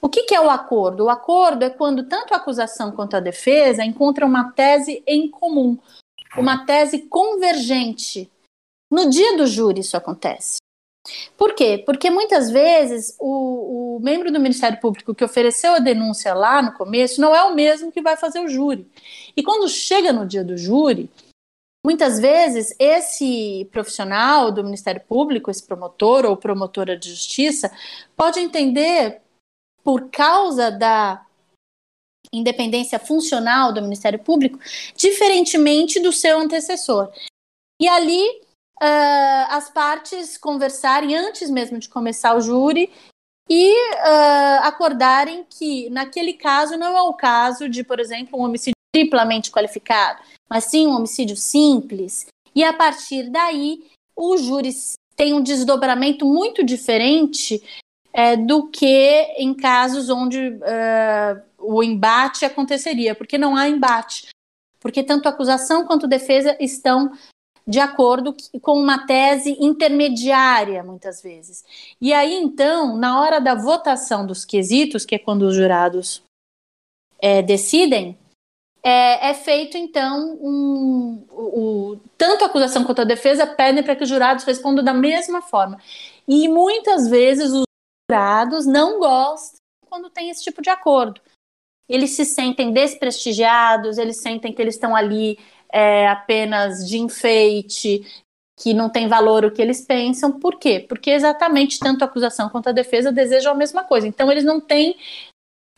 O 0.00 0.08
que, 0.08 0.22
que 0.22 0.34
é 0.34 0.40
o 0.40 0.48
acordo? 0.48 1.04
O 1.04 1.10
acordo 1.10 1.64
é 1.64 1.70
quando 1.70 2.08
tanto 2.08 2.32
a 2.32 2.36
acusação 2.36 2.92
quanto 2.92 3.16
a 3.16 3.20
defesa 3.20 3.84
encontram 3.84 4.28
uma 4.28 4.52
tese 4.52 5.02
em 5.04 5.28
comum, 5.28 5.76
uma 6.36 6.64
tese 6.64 7.08
convergente. 7.08 8.30
No 8.88 9.10
dia 9.10 9.36
do 9.36 9.46
júri 9.46 9.80
isso 9.80 9.96
acontece. 9.96 10.58
Por 11.36 11.54
quê? 11.54 11.82
Porque 11.84 12.08
muitas 12.08 12.50
vezes 12.50 13.14
o, 13.20 13.96
o, 13.96 14.00
membro 14.00 14.32
do 14.32 14.40
Ministério 14.40 14.80
Público 14.80 15.14
que 15.14 15.24
ofereceu 15.24 15.74
a 15.74 15.78
denúncia 15.78 16.32
lá 16.32 16.62
no 16.62 16.72
começo 16.72 17.20
não 17.20 17.34
é 17.34 17.42
o 17.44 17.54
mesmo 17.54 17.92
que 17.92 18.00
vai 18.00 18.16
fazer 18.16 18.40
o 18.40 18.48
júri. 18.48 18.90
E 19.36 19.42
quando 19.42 19.68
chega 19.68 20.12
no 20.12 20.26
dia 20.26 20.42
do 20.42 20.56
júri, 20.56 21.10
muitas 21.84 22.18
vezes 22.18 22.74
esse 22.78 23.68
profissional 23.70 24.50
do 24.50 24.64
Ministério 24.64 25.02
Público, 25.02 25.50
esse 25.50 25.62
promotor 25.62 26.24
ou 26.24 26.36
promotora 26.36 26.96
de 26.96 27.10
justiça, 27.10 27.70
pode 28.16 28.40
entender, 28.40 29.20
por 29.82 30.08
causa 30.10 30.70
da 30.70 31.26
independência 32.32 32.98
funcional 32.98 33.72
do 33.72 33.82
Ministério 33.82 34.18
Público, 34.18 34.58
diferentemente 34.96 36.00
do 36.00 36.10
seu 36.10 36.38
antecessor. 36.38 37.12
E 37.80 37.86
ali 37.86 38.43
uh, 38.82 39.46
as 39.50 39.70
partes 39.70 40.36
conversarem 40.36 41.16
antes 41.16 41.50
mesmo 41.50 41.78
de 41.78 41.88
começar 41.88 42.34
o 42.36 42.40
júri 42.40 42.90
e 43.48 43.72
uh, 43.72 44.62
acordarem 44.62 45.44
que, 45.48 45.90
naquele 45.90 46.32
caso, 46.32 46.76
não 46.76 46.96
é 46.96 47.02
o 47.02 47.14
caso 47.14 47.68
de, 47.68 47.84
por 47.84 48.00
exemplo, 48.00 48.38
um 48.38 48.42
homicídio 48.42 48.74
triplamente 48.92 49.50
qualificado, 49.50 50.22
mas 50.48 50.64
sim 50.64 50.86
um 50.86 50.96
homicídio 50.96 51.36
simples. 51.36 52.26
E 52.54 52.62
a 52.62 52.72
partir 52.72 53.30
daí, 53.30 53.84
o 54.16 54.36
júri 54.36 54.70
tem 55.16 55.34
um 55.34 55.42
desdobramento 55.42 56.24
muito 56.24 56.64
diferente 56.64 57.62
é, 58.12 58.36
do 58.36 58.68
que 58.68 58.86
em 59.36 59.52
casos 59.52 60.08
onde 60.08 60.38
uh, 60.38 61.42
o 61.58 61.82
embate 61.82 62.44
aconteceria, 62.44 63.14
porque 63.14 63.36
não 63.36 63.56
há 63.56 63.68
embate. 63.68 64.28
Porque 64.78 65.02
tanto 65.02 65.28
acusação 65.28 65.86
quanto 65.86 66.06
defesa 66.06 66.56
estão 66.60 67.12
de 67.66 67.80
acordo 67.80 68.36
com 68.60 68.78
uma 68.78 69.06
tese 69.06 69.56
intermediária, 69.58 70.82
muitas 70.82 71.22
vezes. 71.22 71.64
E 72.00 72.12
aí, 72.12 72.34
então, 72.34 72.96
na 72.96 73.20
hora 73.20 73.40
da 73.40 73.54
votação 73.54 74.26
dos 74.26 74.44
quesitos, 74.44 75.06
que 75.06 75.14
é 75.14 75.18
quando 75.18 75.42
os 75.42 75.54
jurados 75.54 76.22
é, 77.18 77.40
decidem, 77.40 78.18
é, 78.82 79.30
é 79.30 79.34
feito 79.34 79.78
então 79.78 80.38
um, 80.42 81.26
o, 81.30 81.96
tanto 82.18 82.44
a 82.44 82.48
acusação 82.48 82.84
quanto 82.84 83.00
a 83.00 83.04
defesa 83.04 83.46
pedem 83.46 83.82
para 83.82 83.96
que 83.96 84.02
os 84.02 84.08
jurados 84.10 84.44
respondam 84.44 84.84
da 84.84 84.92
mesma 84.92 85.40
forma. 85.40 85.80
E 86.28 86.46
muitas 86.48 87.08
vezes 87.08 87.50
os 87.50 87.64
jurados 88.10 88.66
não 88.66 88.98
gostam 88.98 89.58
quando 89.88 90.10
tem 90.10 90.28
esse 90.28 90.44
tipo 90.44 90.60
de 90.60 90.68
acordo. 90.68 91.18
Eles 91.88 92.10
se 92.10 92.26
sentem 92.26 92.72
desprestigiados, 92.72 93.96
eles 93.96 94.18
sentem 94.18 94.52
que 94.52 94.60
eles 94.60 94.74
estão 94.74 94.94
ali 94.94 95.38
é, 95.74 96.06
apenas 96.06 96.88
de 96.88 96.98
enfeite, 96.98 98.06
que 98.56 98.72
não 98.72 98.88
tem 98.88 99.08
valor 99.08 99.44
o 99.44 99.50
que 99.50 99.60
eles 99.60 99.80
pensam. 99.80 100.38
Por 100.38 100.56
quê? 100.56 100.78
Porque 100.78 101.10
exatamente 101.10 101.80
tanto 101.80 102.02
a 102.02 102.06
acusação 102.06 102.48
quanto 102.48 102.68
a 102.68 102.72
defesa 102.72 103.10
desejam 103.10 103.50
a 103.50 103.56
mesma 103.56 103.82
coisa. 103.82 104.06
Então 104.06 104.30
eles 104.30 104.44
não 104.44 104.60
têm 104.60 104.96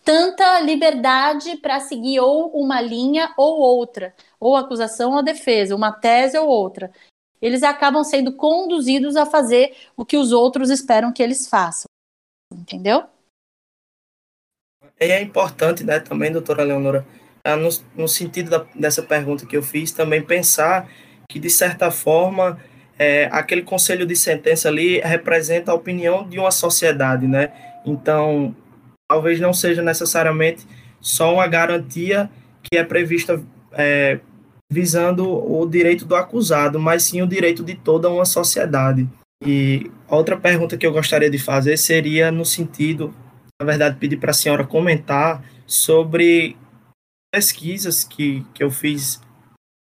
tanta 0.04 0.60
liberdade 0.60 1.56
para 1.56 1.80
seguir 1.80 2.20
ou 2.20 2.50
uma 2.50 2.78
linha 2.78 3.32
ou 3.38 3.58
outra, 3.58 4.14
ou 4.38 4.54
acusação 4.54 5.14
ou 5.14 5.22
defesa, 5.22 5.74
uma 5.74 5.90
tese 5.90 6.36
ou 6.36 6.46
outra. 6.46 6.92
Eles 7.40 7.62
acabam 7.62 8.04
sendo 8.04 8.32
conduzidos 8.32 9.16
a 9.16 9.24
fazer 9.24 9.74
o 9.96 10.04
que 10.04 10.18
os 10.18 10.30
outros 10.30 10.68
esperam 10.68 11.10
que 11.10 11.22
eles 11.22 11.48
façam. 11.48 11.86
Entendeu? 12.52 13.04
E 15.00 15.06
é 15.06 15.22
importante, 15.22 15.82
né, 15.84 16.00
também, 16.00 16.30
doutora 16.30 16.62
Leonora, 16.62 17.06
no, 17.54 17.68
no 17.94 18.08
sentido 18.08 18.50
da, 18.50 18.64
dessa 18.74 19.02
pergunta 19.02 19.46
que 19.46 19.56
eu 19.56 19.62
fiz, 19.62 19.92
também 19.92 20.22
pensar 20.22 20.88
que, 21.28 21.38
de 21.38 21.50
certa 21.50 21.90
forma, 21.90 22.58
é, 22.98 23.28
aquele 23.30 23.62
conselho 23.62 24.06
de 24.06 24.16
sentença 24.16 24.68
ali 24.68 25.00
representa 25.00 25.70
a 25.70 25.74
opinião 25.74 26.26
de 26.26 26.38
uma 26.38 26.50
sociedade, 26.50 27.26
né? 27.26 27.52
Então, 27.84 28.56
talvez 29.08 29.38
não 29.38 29.52
seja 29.52 29.82
necessariamente 29.82 30.66
só 31.00 31.34
uma 31.34 31.46
garantia 31.46 32.30
que 32.62 32.78
é 32.78 32.82
prevista 32.82 33.40
é, 33.72 34.18
visando 34.70 35.28
o 35.28 35.64
direito 35.66 36.04
do 36.04 36.16
acusado, 36.16 36.80
mas 36.80 37.04
sim 37.04 37.22
o 37.22 37.26
direito 37.26 37.62
de 37.62 37.74
toda 37.74 38.08
uma 38.08 38.24
sociedade. 38.24 39.08
E 39.44 39.90
outra 40.08 40.36
pergunta 40.36 40.76
que 40.76 40.86
eu 40.86 40.92
gostaria 40.92 41.30
de 41.30 41.38
fazer 41.38 41.76
seria 41.76 42.32
no 42.32 42.44
sentido, 42.44 43.14
na 43.60 43.66
verdade, 43.66 43.96
pedir 43.98 44.16
para 44.16 44.30
a 44.30 44.34
senhora 44.34 44.64
comentar 44.64 45.44
sobre 45.66 46.56
pesquisas 47.36 48.02
que, 48.02 48.46
que 48.54 48.64
eu 48.64 48.70
fiz 48.70 49.20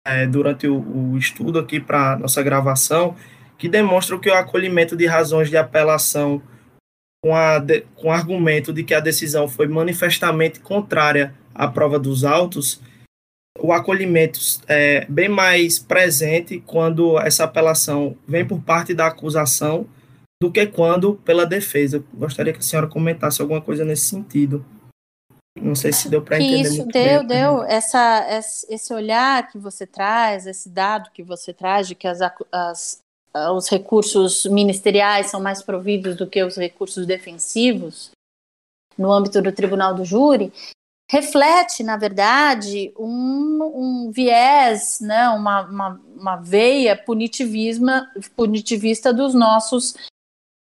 é, 0.05 0.27
durante 0.27 0.67
o, 0.67 0.77
o, 0.77 1.17
estudo 1.17 1.57
aqui 1.57 1.79
para 1.79 2.19
nossa 2.19 2.43
gravação, 2.43 3.15
que 3.57 3.67
demonstram 3.67 4.19
que 4.19 4.29
o 4.29 4.33
acolhimento 4.35 4.95
de 4.95 5.07
razões 5.07 5.49
de 5.49 5.57
apelação 5.57 6.39
com, 7.19 7.35
a, 7.35 7.57
de, 7.57 7.81
com 7.95 8.11
argumento 8.11 8.71
de 8.71 8.83
que 8.83 8.93
a 8.93 8.99
decisão 8.99 9.47
foi 9.47 9.67
manifestamente 9.67 10.59
contrária 10.59 11.33
à 11.55 11.67
prova 11.67 11.97
dos 11.97 12.23
autos, 12.23 12.79
o 13.59 13.73
acolhimento 13.73 14.39
é 14.67 15.07
bem 15.09 15.27
mais 15.27 15.79
presente 15.79 16.61
quando 16.63 17.17
essa 17.19 17.45
apelação 17.45 18.15
vem 18.27 18.45
por 18.45 18.61
parte 18.61 18.93
da 18.93 19.07
acusação 19.07 19.87
do 20.39 20.51
que 20.51 20.67
quando 20.67 21.15
pela 21.25 21.47
defesa. 21.47 22.03
Gostaria 22.13 22.53
que 22.53 22.59
a 22.59 22.63
senhora 22.63 22.87
comentasse 22.87 23.41
alguma 23.41 23.61
coisa 23.61 23.83
nesse 23.83 24.03
sentido. 24.03 24.63
Não 25.55 25.75
sei 25.75 25.91
se 25.91 26.09
deu 26.09 26.21
para 26.21 26.37
entender. 26.37 26.61
Isso, 26.61 26.85
deu, 26.85 27.19
bem, 27.19 27.27
deu. 27.27 27.63
Essa, 27.63 28.25
esse 28.69 28.93
olhar 28.93 29.51
que 29.51 29.57
você 29.57 29.85
traz, 29.85 30.47
esse 30.47 30.69
dado 30.69 31.11
que 31.11 31.21
você 31.21 31.53
traz 31.53 31.87
de 31.87 31.95
que 31.95 32.07
as, 32.07 32.19
as, 32.51 33.01
os 33.53 33.69
recursos 33.69 34.45
ministeriais 34.45 35.27
são 35.27 35.41
mais 35.41 35.61
providos 35.61 36.15
do 36.15 36.27
que 36.27 36.43
os 36.43 36.55
recursos 36.55 37.05
defensivos 37.05 38.11
no 38.97 39.11
âmbito 39.11 39.41
do 39.41 39.51
tribunal 39.51 39.93
do 39.93 40.05
júri, 40.05 40.53
reflete, 41.09 41.83
na 41.83 41.97
verdade, 41.97 42.93
um, 42.97 44.07
um 44.07 44.11
viés, 44.11 45.01
né, 45.01 45.27
uma, 45.29 45.63
uma, 45.63 46.01
uma 46.15 46.35
veia 46.37 46.95
punitivista 46.95 49.13
dos 49.13 49.33
nossos 49.33 49.95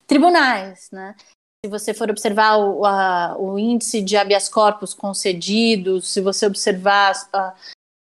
tribunais. 0.06 0.90
Né? 0.92 1.16
Se 1.65 1.69
você 1.69 1.95
for 1.95 2.12
observar 2.12 2.58
o, 2.58 2.86
a, 2.86 3.36
o 3.39 3.58
índice 3.58 3.99
de 3.99 4.15
habeas 4.15 4.47
corpus 4.47 4.93
concedidos, 4.93 6.08
se 6.08 6.21
você 6.21 6.45
observar 6.45 7.15
a, 7.34 7.56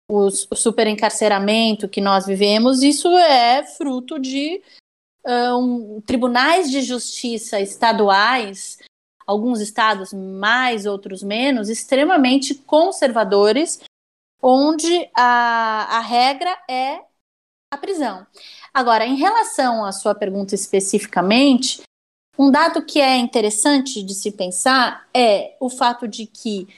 o, 0.06 0.26
o 0.26 0.54
superencarceramento 0.54 1.88
que 1.88 1.98
nós 1.98 2.26
vivemos, 2.26 2.82
isso 2.82 3.08
é 3.08 3.64
fruto 3.64 4.18
de 4.18 4.62
um, 5.26 5.98
tribunais 6.02 6.70
de 6.70 6.82
justiça 6.82 7.58
estaduais, 7.58 8.80
alguns 9.26 9.62
estados 9.62 10.12
mais, 10.12 10.84
outros 10.84 11.22
menos, 11.22 11.70
extremamente 11.70 12.54
conservadores, 12.54 13.80
onde 14.42 15.08
a, 15.16 15.96
a 15.96 16.00
regra 16.00 16.54
é 16.68 17.00
a 17.72 17.78
prisão. 17.78 18.26
Agora, 18.74 19.06
em 19.06 19.16
relação 19.16 19.86
à 19.86 19.92
sua 19.92 20.14
pergunta 20.14 20.54
especificamente, 20.54 21.87
um 22.38 22.50
dado 22.50 22.84
que 22.84 23.00
é 23.00 23.16
interessante 23.16 24.02
de 24.02 24.14
se 24.14 24.32
pensar 24.32 25.08
é 25.12 25.56
o 25.60 25.68
fato 25.68 26.06
de 26.06 26.26
que 26.26 26.68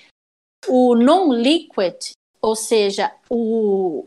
o 0.67 0.95
non-liquid 0.95 2.13
ou 2.41 2.57
seja, 2.57 3.15
o, 3.29 4.07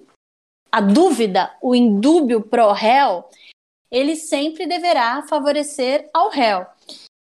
a 0.72 0.82
dúvida, 0.82 1.56
o 1.62 1.76
indúbio 1.76 2.42
pro 2.42 2.72
réu, 2.72 3.26
ele 3.92 4.16
sempre 4.16 4.66
deverá 4.66 5.22
favorecer 5.24 6.10
ao 6.14 6.30
réu. 6.30 6.66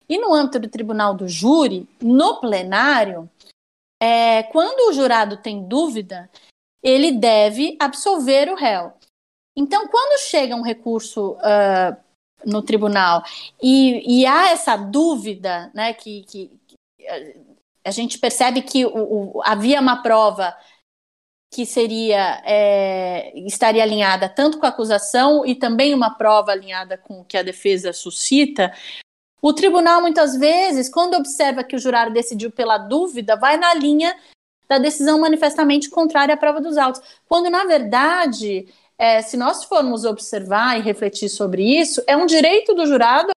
E 0.09 0.19
no 0.19 0.33
âmbito 0.33 0.61
do 0.61 0.69
tribunal 0.69 1.15
do 1.15 1.27
júri, 1.27 1.89
no 2.01 2.39
plenário, 2.41 3.29
é, 4.01 4.45
quando 4.45 4.89
o 4.89 4.93
jurado 4.93 5.37
tem 5.39 5.67
dúvida, 5.67 6.31
ele 6.83 7.13
deve 7.13 7.77
absolver 7.81 8.49
o 8.49 8.55
réu. 8.55 8.93
Então, 9.57 9.89
quando 9.89 10.21
chega 10.21 10.55
um 10.55 10.63
recurso 10.63 11.33
uh, 11.33 11.97
no 12.45 12.63
tribunal. 12.63 13.23
E, 13.63 14.21
e, 14.21 14.27
há 14.27 14.51
essa 14.51 14.77
dúvida, 14.77 15.71
né, 15.75 15.93
que, 15.95 16.23
que, 16.25 16.51
a 17.85 17.91
gente 17.91 18.19
percebe 18.19 18.63
que 18.63 18.87
o, 18.87 19.37
o, 19.37 19.43
havia 19.45 19.81
uma 19.81 20.03
prova 20.03 20.57
que 21.51 21.67
seria 21.67 22.43
é, 22.47 23.33
estaria 23.41 23.83
alinhada 23.83 24.29
tanto 24.29 24.59
com 24.59 24.65
a 24.65 24.71
acusação 24.71 25.45
e 25.45 25.55
também 25.55 25.95
uma 25.95 26.17
prova 26.17 26.53
alinhada 26.53 26.97
com 26.97 27.21
o 27.21 27.25
que 27.25 27.37
a 27.37 27.43
defesa 27.43 27.93
suscita, 27.93 28.73
o 29.43 29.53
tribunal 29.53 30.01
muitas 30.01 30.37
vezes, 30.37 30.89
quando 30.89 31.15
observa 31.15 31.65
que 31.65 31.75
o 31.75 31.79
jurado 31.79 32.13
decidiu 32.13 32.53
pela 32.53 32.79
dúvida, 32.79 33.35
vai 33.35 33.57
na 33.57 33.75
linha 33.75 34.17
da 34.69 34.79
decisão 34.79 35.19
manifestamente 35.19 35.91
contrária 35.91 36.35
à 36.35 36.37
prova 36.37 36.61
dos 36.61 36.79
autos, 36.79 37.03
quando 37.29 37.51
na 37.51 37.65
verdade, 37.65 38.69
é, 38.99 39.23
se 39.23 39.37
nós 39.37 39.65
formos 39.65 40.05
observar 40.05 40.79
e 40.79 40.83
refletir 40.83 41.29
sobre 41.29 41.63
isso, 41.63 42.03
é 42.07 42.17
um 42.17 42.27
direito 42.27 42.75
do 42.75 42.87
jurado 42.87 43.31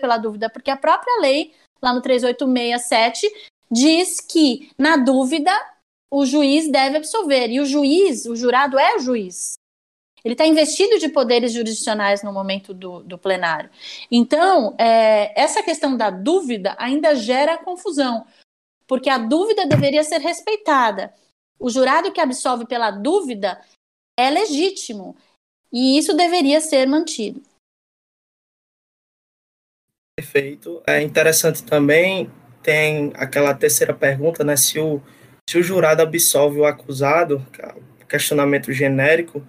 pela 0.00 0.18
dúvida, 0.18 0.50
porque 0.50 0.70
a 0.70 0.76
própria 0.76 1.20
lei 1.20 1.54
lá 1.80 1.92
no 1.92 2.02
3867 2.02 3.26
diz 3.70 4.20
que 4.20 4.70
na 4.76 4.96
dúvida 4.96 5.50
o 6.10 6.24
juiz 6.24 6.70
deve 6.70 6.96
absolver. 6.96 7.50
E 7.50 7.60
o 7.60 7.66
juiz, 7.66 8.26
o 8.26 8.36
jurado 8.36 8.78
é 8.78 8.96
o 8.96 9.00
juiz. 9.00 9.54
Ele 10.24 10.34
está 10.34 10.44
investido 10.46 10.98
de 10.98 11.08
poderes 11.08 11.52
jurisdicionais 11.52 12.22
no 12.22 12.32
momento 12.32 12.74
do, 12.74 13.02
do 13.02 13.16
plenário. 13.16 13.70
Então, 14.10 14.74
é, 14.78 15.32
essa 15.40 15.62
questão 15.62 15.96
da 15.96 16.10
dúvida 16.10 16.74
ainda 16.78 17.14
gera 17.14 17.56
confusão, 17.56 18.26
porque 18.86 19.08
a 19.08 19.18
dúvida 19.18 19.66
deveria 19.66 20.02
ser 20.02 20.20
respeitada. 20.20 21.14
O 21.58 21.70
jurado 21.70 22.12
que 22.12 22.20
absolve 22.20 22.66
pela 22.66 22.90
dúvida 22.90 23.60
é 24.18 24.28
legítimo, 24.30 25.16
e 25.72 25.96
isso 25.98 26.16
deveria 26.16 26.60
ser 26.60 26.86
mantido. 26.86 27.40
Perfeito. 30.18 30.82
É 30.84 31.00
interessante 31.00 31.62
também, 31.62 32.28
tem 32.60 33.12
aquela 33.14 33.54
terceira 33.54 33.94
pergunta, 33.94 34.42
né? 34.42 34.56
Se 34.56 34.80
o 34.80 35.00
se 35.48 35.56
o 35.56 35.62
jurado 35.62 36.02
absolve 36.02 36.58
o 36.58 36.66
acusado, 36.66 37.46
é 37.58 38.04
questionamento 38.04 38.70
genérico, 38.70 39.42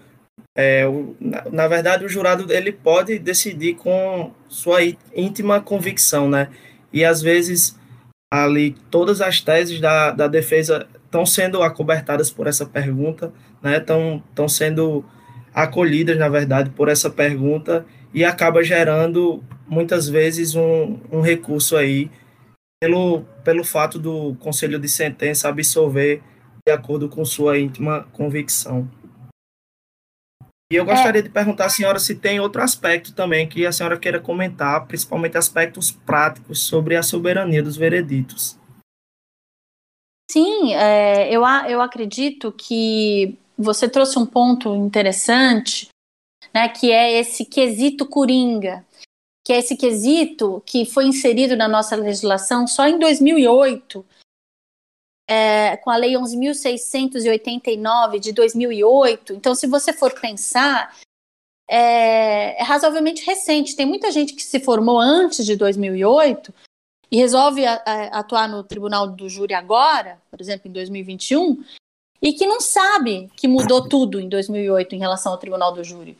é, 0.55 0.87
o, 0.87 1.13
na, 1.19 1.43
na, 1.51 1.67
verdade 1.67 2.05
o 2.05 2.09
jurado 2.09 2.53
ele 2.53 2.71
pode 2.71 3.19
decidir 3.19 3.75
com 3.75 4.33
sua 4.47 4.79
íntima 5.13 5.59
convicção, 5.59 6.29
né? 6.29 6.49
E 6.93 7.03
às 7.03 7.21
vezes 7.21 7.77
ali 8.31 8.75
todas 8.89 9.19
as 9.19 9.41
teses 9.41 9.81
da, 9.81 10.11
da 10.11 10.27
defesa 10.27 10.87
estão 11.03 11.25
sendo 11.25 11.61
acobertadas 11.61 12.31
por 12.31 12.47
essa 12.47 12.65
pergunta, 12.65 13.33
né? 13.61 13.77
Estão 13.77 14.23
estão 14.29 14.47
sendo 14.47 15.03
acolhidas 15.53 16.17
na 16.17 16.29
verdade 16.29 16.69
por 16.69 16.89
essa 16.89 17.09
pergunta 17.09 17.85
e 18.13 18.23
acaba 18.23 18.63
gerando 18.63 19.43
muitas 19.67 20.07
vezes 20.07 20.55
um, 20.55 20.99
um 21.11 21.21
recurso 21.21 21.75
aí 21.75 22.09
pelo, 22.81 23.23
pelo 23.43 23.63
fato 23.63 23.99
do 23.99 24.35
conselho 24.35 24.79
de 24.79 24.87
sentença 24.87 25.49
absolver 25.49 26.21
de 26.65 26.71
acordo 26.71 27.09
com 27.09 27.23
sua 27.25 27.59
íntima 27.59 28.07
convicção. 28.13 28.89
E 30.71 30.75
eu 30.75 30.85
gostaria 30.85 31.19
é. 31.19 31.23
de 31.23 31.29
perguntar 31.29 31.65
à 31.65 31.69
senhora 31.69 31.97
se 31.97 32.15
tem 32.15 32.39
outro 32.39 32.61
aspecto 32.61 33.13
também 33.13 33.49
que 33.49 33.65
a 33.65 33.71
senhora 33.71 33.97
queira 33.97 34.19
comentar, 34.19 34.85
principalmente 34.85 35.35
aspectos 35.35 35.91
práticos 35.91 36.59
sobre 36.59 36.95
a 36.95 37.01
soberania 37.01 37.63
dos 37.63 37.75
vereditos. 37.75 38.57
Sim, 40.31 40.75
é, 40.75 41.27
eu, 41.33 41.41
eu 41.67 41.81
acredito 41.81 42.51
que 42.51 43.35
você 43.59 43.89
trouxe 43.89 44.17
um 44.17 44.25
ponto 44.25 44.73
interessante, 44.73 45.89
né, 46.53 46.69
que 46.69 46.91
é 46.91 47.19
esse 47.19 47.43
quesito 47.43 48.07
coringa, 48.07 48.85
que 49.45 49.51
é 49.51 49.59
esse 49.59 49.75
quesito 49.75 50.63
que 50.65 50.85
foi 50.85 51.05
inserido 51.05 51.57
na 51.57 51.67
nossa 51.67 51.95
legislação 51.95 52.65
só 52.65 52.87
em 52.87 52.97
2008, 52.97 54.05
é, 55.29 55.77
com 55.77 55.89
a 55.89 55.97
Lei 55.97 56.13
11.689 56.13 58.19
de 58.19 58.31
2008. 58.31 59.33
Então, 59.33 59.53
se 59.53 59.67
você 59.67 59.93
for 59.93 60.19
pensar, 60.19 60.97
é, 61.69 62.59
é, 62.59 62.63
razoavelmente 62.63 63.23
recente. 63.23 63.75
Tem 63.75 63.85
muita 63.85 64.11
gente 64.11 64.33
que 64.33 64.41
se 64.41 64.59
formou 64.59 64.99
antes 64.99 65.45
de 65.45 65.55
2008 65.55 66.51
e 67.11 67.17
resolve 67.17 67.63
a, 67.63 67.75
a, 67.85 68.19
atuar 68.19 68.49
no 68.49 68.63
Tribunal 68.63 69.07
do 69.07 69.29
Júri 69.29 69.53
agora, 69.53 70.19
por 70.31 70.41
exemplo, 70.41 70.67
em 70.67 70.73
2021, 70.73 71.63
e 72.21 72.33
que 72.33 72.45
não 72.45 72.59
sabe 72.59 73.29
que 73.35 73.47
mudou 73.47 73.87
tudo 73.87 74.19
em 74.19 74.27
2008 74.27 74.95
em 74.95 74.99
relação 74.99 75.31
ao 75.31 75.37
Tribunal 75.37 75.73
do 75.73 75.83
Júri. 75.83 76.17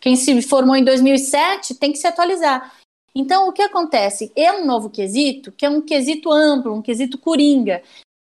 Quem 0.00 0.16
se 0.16 0.40
formou 0.42 0.76
em 0.76 0.84
2007 0.84 1.74
tem 1.74 1.92
que 1.92 1.98
se 1.98 2.06
atualizar. 2.06 2.72
Então, 3.14 3.48
o 3.48 3.52
que 3.52 3.62
acontece? 3.62 4.30
É 4.36 4.52
um 4.52 4.64
novo 4.64 4.90
quesito, 4.90 5.50
que 5.50 5.66
é 5.66 5.70
um 5.70 5.80
quesito 5.80 6.30
amplo, 6.30 6.74
um 6.74 6.82
quesito 6.82 7.18
coringa, 7.18 7.82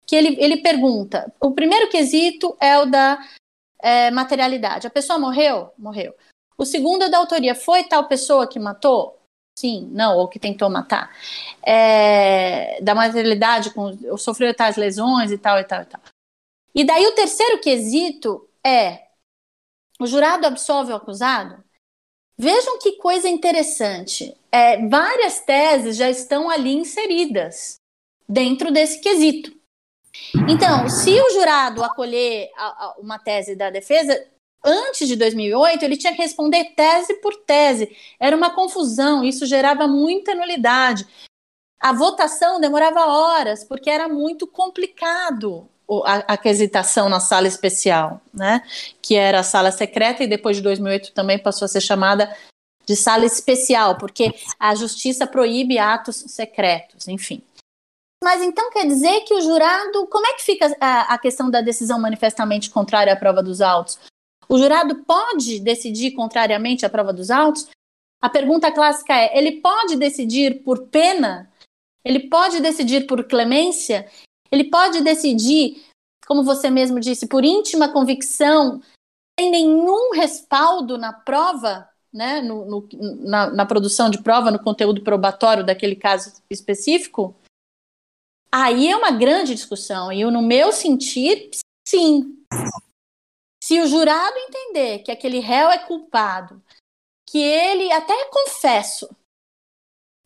que 0.06 0.16
ele, 0.16 0.36
ele 0.40 0.58
pergunta: 0.58 1.30
o 1.40 1.50
primeiro 1.50 1.90
quesito 1.90 2.56
é 2.60 2.78
o 2.78 2.86
da 2.86 3.18
é, 3.82 4.10
materialidade. 4.10 4.86
A 4.86 4.90
pessoa 4.90 5.18
morreu? 5.18 5.70
Morreu. 5.76 6.14
O 6.56 6.64
segundo 6.64 7.04
é 7.04 7.10
da 7.10 7.18
autoria. 7.18 7.54
Foi 7.54 7.84
tal 7.84 8.08
pessoa 8.08 8.46
que 8.46 8.58
matou? 8.58 9.18
Sim, 9.58 9.88
não, 9.92 10.16
ou 10.16 10.28
que 10.28 10.38
tentou 10.38 10.70
matar. 10.70 11.10
É, 11.62 12.80
da 12.80 12.94
materialidade, 12.94 13.70
com, 13.70 14.16
sofreu 14.16 14.54
tais 14.54 14.76
lesões 14.76 15.30
e 15.32 15.38
tal, 15.38 15.58
e 15.58 15.64
tal, 15.64 15.82
e 15.82 15.84
tal. 15.84 16.00
E 16.78 16.84
daí 16.84 17.04
o 17.08 17.12
terceiro 17.12 17.58
quesito 17.58 18.48
é: 18.64 19.08
o 19.98 20.06
jurado 20.06 20.46
absolve 20.46 20.92
o 20.92 20.94
acusado? 20.94 21.64
Vejam 22.38 22.78
que 22.78 22.92
coisa 22.98 23.28
interessante. 23.28 24.32
É, 24.52 24.86
várias 24.86 25.40
teses 25.40 25.96
já 25.96 26.08
estão 26.08 26.48
ali 26.48 26.72
inseridas 26.72 27.80
dentro 28.28 28.70
desse 28.70 29.00
quesito. 29.00 29.52
Então, 30.48 30.88
se 30.88 31.20
o 31.20 31.30
jurado 31.32 31.82
acolher 31.82 32.48
a, 32.56 32.84
a, 32.84 32.94
uma 32.98 33.18
tese 33.18 33.56
da 33.56 33.70
defesa, 33.70 34.24
antes 34.64 35.08
de 35.08 35.16
2008, 35.16 35.84
ele 35.84 35.96
tinha 35.96 36.14
que 36.14 36.22
responder 36.22 36.76
tese 36.76 37.14
por 37.14 37.34
tese. 37.38 37.90
Era 38.20 38.36
uma 38.36 38.54
confusão, 38.54 39.24
isso 39.24 39.46
gerava 39.46 39.88
muita 39.88 40.32
nulidade. 40.32 41.04
A 41.80 41.92
votação 41.92 42.60
demorava 42.60 43.04
horas, 43.04 43.64
porque 43.64 43.90
era 43.90 44.08
muito 44.08 44.46
complicado 44.46 45.68
a 46.04 46.34
aquisitação 46.34 47.08
na 47.08 47.20
sala 47.20 47.48
especial, 47.48 48.20
né? 48.32 48.62
Que 49.00 49.16
era 49.16 49.40
a 49.40 49.44
sala 49.44 49.70
secreta 49.70 50.22
e 50.22 50.28
depois 50.28 50.56
de 50.56 50.62
2008 50.62 51.12
também 51.12 51.38
passou 51.38 51.66
a 51.66 51.68
ser 51.68 51.80
chamada 51.80 52.34
de 52.86 52.96
sala 52.96 53.24
especial, 53.24 53.98
porque 53.98 54.34
a 54.58 54.74
justiça 54.74 55.26
proíbe 55.26 55.78
atos 55.78 56.16
secretos, 56.28 57.06
enfim. 57.06 57.42
Mas 58.22 58.42
então 58.42 58.70
quer 58.70 58.86
dizer 58.86 59.20
que 59.20 59.34
o 59.34 59.40
jurado, 59.40 60.06
como 60.08 60.26
é 60.26 60.34
que 60.34 60.42
fica 60.42 60.74
a, 60.80 61.14
a 61.14 61.18
questão 61.18 61.50
da 61.50 61.60
decisão 61.60 62.00
manifestamente 62.00 62.70
contrária 62.70 63.12
à 63.12 63.16
prova 63.16 63.42
dos 63.42 63.60
autos? 63.60 63.98
O 64.48 64.58
jurado 64.58 65.04
pode 65.04 65.60
decidir 65.60 66.12
contrariamente 66.12 66.84
à 66.84 66.90
prova 66.90 67.12
dos 67.12 67.30
autos? 67.30 67.68
A 68.20 68.28
pergunta 68.28 68.72
clássica 68.72 69.14
é: 69.14 69.36
ele 69.38 69.60
pode 69.60 69.96
decidir 69.96 70.62
por 70.62 70.86
pena? 70.86 71.50
Ele 72.04 72.28
pode 72.28 72.60
decidir 72.60 73.06
por 73.06 73.24
clemência? 73.24 74.08
Ele 74.50 74.64
pode 74.64 75.02
decidir, 75.02 75.84
como 76.26 76.42
você 76.42 76.70
mesmo 76.70 77.00
disse, 77.00 77.26
por 77.26 77.44
íntima 77.44 77.92
convicção, 77.92 78.82
sem 79.38 79.50
nenhum 79.50 80.12
respaldo 80.12 80.98
na 80.98 81.12
prova, 81.12 81.88
né, 82.12 82.40
no, 82.40 82.64
no, 82.64 82.88
na, 83.20 83.50
na 83.50 83.66
produção 83.66 84.10
de 84.10 84.22
prova, 84.22 84.50
no 84.50 84.62
conteúdo 84.62 85.02
probatório 85.02 85.64
daquele 85.64 85.94
caso 85.94 86.42
específico? 86.50 87.36
Aí 88.50 88.88
é 88.88 88.96
uma 88.96 89.10
grande 89.10 89.54
discussão. 89.54 90.10
E 90.10 90.24
no 90.24 90.42
meu 90.42 90.72
sentir, 90.72 91.50
sim. 91.86 92.44
Se 93.62 93.80
o 93.80 93.86
jurado 93.86 94.36
entender 94.38 95.00
que 95.00 95.12
aquele 95.12 95.40
réu 95.40 95.70
é 95.70 95.78
culpado, 95.78 96.62
que 97.28 97.38
ele 97.38 97.92
até 97.92 98.14
confesso, 98.30 99.08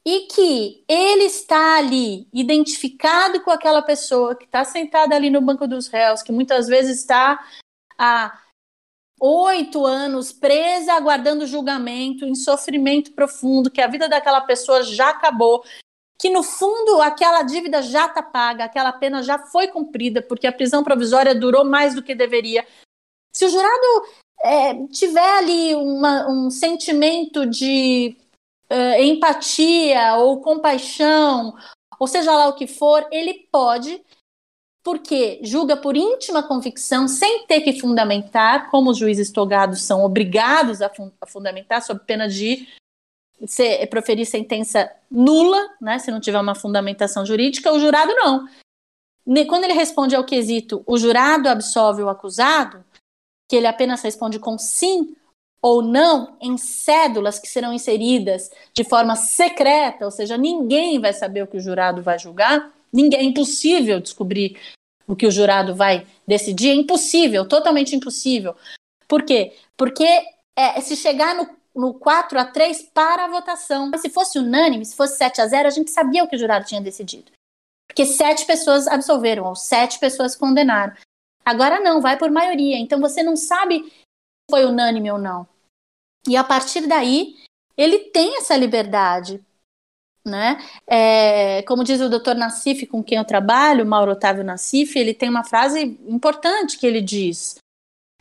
e 0.05 0.27
que 0.27 0.85
ele 0.89 1.25
está 1.25 1.77
ali 1.79 2.29
identificado 2.33 3.41
com 3.43 3.51
aquela 3.51 3.83
pessoa 3.83 4.35
que 4.35 4.45
está 4.45 4.65
sentada 4.65 5.15
ali 5.15 5.31
no 5.31 5.41
banco 5.41 5.67
dos 5.67 5.87
réus, 5.87 6.23
que 6.23 6.33
muitas 6.33 6.67
vezes 6.67 6.99
está 6.99 7.39
há 7.97 8.37
oito 9.21 9.87
anos 9.87 10.33
presa, 10.33 10.95
aguardando 10.95 11.47
julgamento, 11.47 12.25
em 12.25 12.35
sofrimento 12.35 13.13
profundo, 13.13 13.71
que 13.71 13.81
a 13.81 13.87
vida 13.87 14.09
daquela 14.09 14.41
pessoa 14.41 14.83
já 14.83 15.11
acabou, 15.11 15.65
que 16.19 16.29
no 16.29 16.43
fundo 16.43 17.01
aquela 17.01 17.43
dívida 17.43 17.81
já 17.81 18.07
está 18.07 18.23
paga, 18.23 18.65
aquela 18.65 18.93
pena 18.93 19.23
já 19.23 19.39
foi 19.39 19.69
cumprida, 19.69 20.21
porque 20.21 20.49
a 20.49 20.53
prisão 20.53 20.83
provisória 20.83 21.35
durou 21.35 21.65
mais 21.65 21.95
do 21.95 22.03
que 22.03 22.15
deveria. 22.15 22.67
Se 23.33 23.45
o 23.45 23.49
jurado 23.49 24.07
é, 24.43 24.87
tiver 24.89 25.39
ali 25.39 25.75
uma, 25.77 26.29
um 26.29 26.51
sentimento 26.51 27.47
de 27.47 28.17
uh, 28.73 29.03
empatia 29.03 30.17
ou 30.17 30.41
compaixão, 30.41 31.55
ou 32.01 32.07
seja 32.07 32.33
lá 32.33 32.49
o 32.49 32.55
que 32.55 32.67
for, 32.67 33.07
ele 33.13 33.47
pode, 33.53 34.03
porque 34.83 35.39
julga 35.43 35.77
por 35.77 35.97
íntima 35.97 36.43
convicção, 36.43 37.07
sem 37.07 37.47
ter 37.47 37.61
que 37.61 37.79
fundamentar, 37.79 38.71
como 38.71 38.91
os 38.91 38.99
juízes 38.99 39.31
togados 39.31 39.83
são 39.83 40.03
obrigados 40.03 40.81
a, 40.81 40.89
fun 40.89 41.13
a 41.21 41.27
fundamentar, 41.27 41.83
sob 41.83 42.01
pena 42.05 42.29
de 42.29 42.67
ser, 43.47 43.87
proferir 43.89 44.27
sentença 44.27 44.91
nula, 45.11 45.59
né, 45.81 45.99
se 45.99 46.11
não 46.11 46.21
tiver 46.21 46.41
uma 46.41 46.55
fundamentação 46.55 47.25
jurídica, 47.27 47.73
o 47.73 47.79
jurado 47.79 48.13
não. 48.15 48.49
Quando 49.47 49.65
ele 49.65 49.75
responde 49.75 50.17
ao 50.17 50.25
quesito, 50.25 50.83
o 50.85 50.99
jurado 50.99 51.49
absolve 51.49 52.03
o 52.03 52.09
acusado, 52.09 52.85
que 53.49 53.55
ele 53.55 53.69
apenas 53.69 54.03
responde 54.03 54.41
com 54.41 54.59
sim 54.59 55.15
ou 55.63 55.81
não 55.81 56.37
em 56.41 56.59
cédulas 56.59 57.39
que 57.39 57.49
serão 57.49 57.73
inseridas 57.73 58.51
de 58.75 58.83
forma 58.83 59.15
secreta, 59.15 60.05
ou 60.05 60.11
seja, 60.11 60.37
ninguém 60.37 61.01
vai 61.01 61.13
saber 61.13 61.43
o 61.43 61.47
que 61.47 61.57
o 61.57 61.61
jurado 61.61 62.03
vai 62.03 62.19
julgar, 62.19 62.71
ninguém, 62.93 63.21
é 63.21 63.23
impossível 63.23 64.01
descobrir 64.01 64.59
o 65.07 65.15
que 65.15 65.27
o 65.27 65.31
jurado 65.31 65.75
vai 65.75 66.07
decidir, 66.27 66.71
é 66.71 66.75
impossível, 66.75 67.47
totalmente 67.47 67.95
impossível. 67.95 68.57
Por 69.07 69.23
quê? 69.23 69.55
Porque 69.77 70.05
é, 70.57 70.81
se 70.81 70.97
chegar 70.97 71.35
no, 71.35 71.49
no 71.75 71.95
4 71.95 72.39
a 72.41 72.45
3 72.45 72.83
para 72.93 73.27
a 73.27 73.29
votação, 73.29 73.91
se 73.97 74.11
fosse 74.11 74.39
unânime, 74.39 74.85
se 74.85 74.97
fosse 74.97 75.17
7 75.17 75.41
a 75.41 75.47
0, 75.47 75.69
a 75.69 75.71
gente 75.71 75.91
sabia 75.91 76.25
o 76.25 76.29
que 76.29 76.37
o 76.37 76.39
jurado 76.39 76.67
tinha 76.67 76.81
decidido. 76.81 77.31
Porque 77.93 78.07
sete 78.07 78.47
pessoas 78.47 78.87
absolveram, 78.87 79.45
ou 79.45 79.55
sete 79.55 79.99
pessoas 79.99 80.35
condenaram. 80.35 80.95
Agora 81.45 81.79
não, 81.79 82.01
vai 82.01 82.17
por 82.17 82.31
maioria. 82.31 82.79
Então 82.79 82.99
você 82.99 83.23
não 83.23 83.37
sabe 83.37 83.85
se 83.85 84.05
foi 84.51 84.65
unânime 84.65 85.11
ou 85.11 85.19
não. 85.19 85.47
E 86.29 86.37
a 86.37 86.45
partir 86.45 86.87
daí, 86.87 87.37
ele 87.77 87.99
tem 88.11 88.39
essa 88.39 88.57
liberdade. 88.57 89.41
Né? 90.25 90.57
É, 90.87 91.63
como 91.63 91.83
diz 91.83 92.01
o 92.01 92.09
Dr. 92.09 92.35
Nassif, 92.37 92.87
com 92.87 93.03
quem 93.03 93.19
eu 93.19 93.25
trabalho, 93.25 93.85
Mauro 93.85 94.13
Otávio 94.13 94.45
Nassif, 94.45 94.97
ele 94.97 95.13
tem 95.13 95.29
uma 95.29 95.43
frase 95.43 95.81
importante 96.07 96.79
que 96.79 96.87
ele 96.87 97.01
diz: 97.01 97.57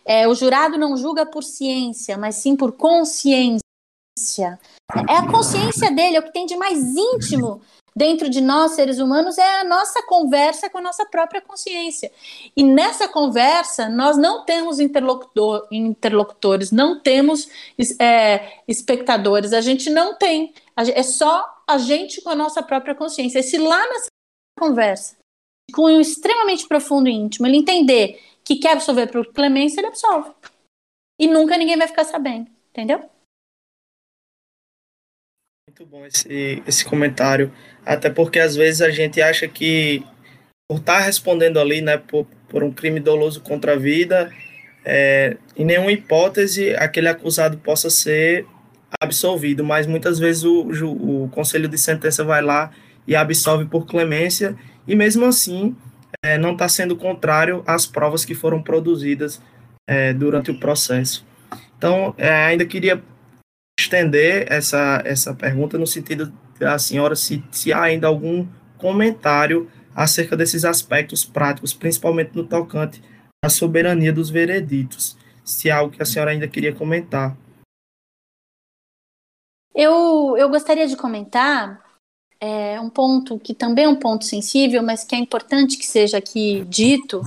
é, 0.04 0.28
o 0.28 0.34
jurado 0.34 0.80
não 0.80 0.98
julga 0.98 1.26
por 1.26 1.44
ciência, 1.44 2.18
mas 2.18 2.36
sim 2.36 2.56
por 2.56 2.72
consciência. 2.72 3.62
É 5.10 5.16
a 5.16 5.32
consciência 5.32 5.92
dele, 5.92 6.18
é 6.18 6.20
o 6.20 6.24
que 6.24 6.34
tem 6.34 6.46
de 6.46 6.56
mais 6.58 6.80
íntimo 6.80 7.62
dentro 7.96 8.30
de 8.30 8.42
nós, 8.42 8.72
seres 8.72 9.00
humanos, 9.00 9.38
é 9.38 9.60
a 9.60 9.64
nossa 9.64 10.04
conversa 10.04 10.70
com 10.70 10.78
a 10.78 10.82
nossa 10.82 11.06
própria 11.06 11.42
consciência. 11.42 12.12
E 12.56 12.64
nessa 12.64 13.08
conversa, 13.08 13.90
nós 13.90 14.18
não 14.18 14.46
temos 14.46 14.80
interlocutor, 14.80 15.68
interlocutores, 15.72 16.72
não 16.72 17.00
temos 17.00 17.50
é, 18.00 18.60
espectadores, 18.68 19.54
a 19.54 19.62
gente 19.62 19.90
não 19.90 20.16
tem. 20.16 20.54
É 20.76 21.04
só 21.04 21.46
a 21.68 21.78
gente 21.78 22.22
com 22.22 22.30
a 22.30 22.36
nossa 22.36 22.64
própria 22.64 22.96
consciência. 22.96 23.40
E 23.40 23.44
se 23.44 23.58
lá 23.58 23.86
nessa 23.88 24.08
conversa, 24.60 25.18
com 25.74 25.84
um 25.84 26.00
extremamente 26.00 26.68
profundo 26.68 27.10
e 27.10 27.14
íntimo, 27.14 27.48
ele 27.48 27.58
entender 27.58 28.22
que 28.44 28.56
quer 28.56 28.74
absolver 28.74 29.08
por 29.08 29.32
clemência, 29.32 29.80
ele 29.80 29.88
absolve. 29.88 30.32
E 31.20 31.28
nunca 31.28 31.58
ninguém 31.58 31.78
vai 31.78 31.88
ficar 31.88 32.04
sabendo, 32.04 32.50
entendeu? 32.70 33.10
Muito 35.82 35.90
bom 35.90 36.06
esse, 36.06 36.62
esse 36.68 36.86
comentário. 36.86 37.52
Até 37.84 38.08
porque 38.08 38.38
às 38.38 38.56
vezes 38.56 38.84
a 38.84 38.92
gente 38.92 39.20
acha 39.20 39.48
que 39.48 40.06
por 40.68 40.78
estar 40.78 41.00
tá 41.00 41.00
respondendo 41.00 41.60
ali, 41.60 41.82
né, 41.82 41.98
por, 41.98 42.28
por 42.48 42.64
um 42.64 42.72
crime 42.72 43.00
doloso 43.00 43.42
contra 43.42 43.74
a 43.74 43.76
vida, 43.76 44.32
é, 44.86 45.38
em 45.58 45.66
nenhuma 45.66 45.92
hipótese 45.92 46.76
aquele 46.76 47.08
acusado 47.08 47.58
possa 47.58 47.90
ser 47.90 48.46
absolvido, 49.02 49.64
mas 49.64 49.88
muitas 49.88 50.20
vezes 50.20 50.44
o, 50.44 50.70
o, 50.70 51.24
o 51.24 51.30
conselho 51.30 51.68
de 51.68 51.80
sentença 51.80 52.24
vai 52.24 52.44
lá 52.44 52.70
e 53.08 53.16
absolve 53.16 53.66
por 53.66 53.88
clemência, 53.88 54.56
e 54.88 54.96
mesmo 54.96 55.26
assim 55.26 55.76
é, 56.24 56.38
não 56.38 56.52
está 56.52 56.70
sendo 56.70 56.96
contrário 56.96 57.64
às 57.66 57.88
provas 57.88 58.24
que 58.24 58.36
foram 58.36 58.62
produzidas 58.62 59.42
é, 59.90 60.14
durante 60.14 60.52
o 60.52 60.60
processo. 60.60 61.26
Então, 61.76 62.14
é, 62.20 62.30
ainda 62.30 62.68
queria 62.68 63.02
estender 63.92 64.52
essa, 64.52 65.02
essa 65.06 65.34
pergunta 65.34 65.78
no 65.78 65.86
sentido 65.86 66.32
da 66.58 66.80
senhora 66.80 67.16
se, 67.16 67.44
se 67.52 67.74
há 67.74 67.84
ainda 67.84 68.08
algum 68.08 68.48
comentário 68.78 69.70
acerca 69.94 70.38
desses 70.38 70.64
aspectos 70.64 71.26
práticos, 71.26 71.74
principalmente 71.74 72.32
no 72.34 72.48
tocante 72.48 73.04
à 73.44 73.50
soberania 73.50 74.14
dos 74.14 74.30
vereditos. 74.30 75.18
Se 75.44 75.70
há 75.70 75.78
algo 75.78 75.92
que 75.92 76.02
a 76.02 76.06
senhora 76.06 76.32
ainda 76.32 76.48
queria 76.48 76.74
comentar. 76.74 77.36
Eu, 79.76 80.36
eu 80.38 80.50
gostaria 80.50 80.88
de 80.88 80.96
comentar 80.96 81.82
é, 82.40 82.80
um 82.80 82.90
ponto 82.90 83.38
que 83.40 83.54
também 83.54 83.86
é 83.86 83.90
um 83.90 83.96
ponto 83.96 84.24
sensível, 84.24 84.82
mas 84.82 85.04
que 85.04 85.16
é 85.16 85.18
importante 85.18 85.78
que 85.78 85.86
seja 85.86 86.18
aqui 86.18 86.64
dito, 86.66 87.22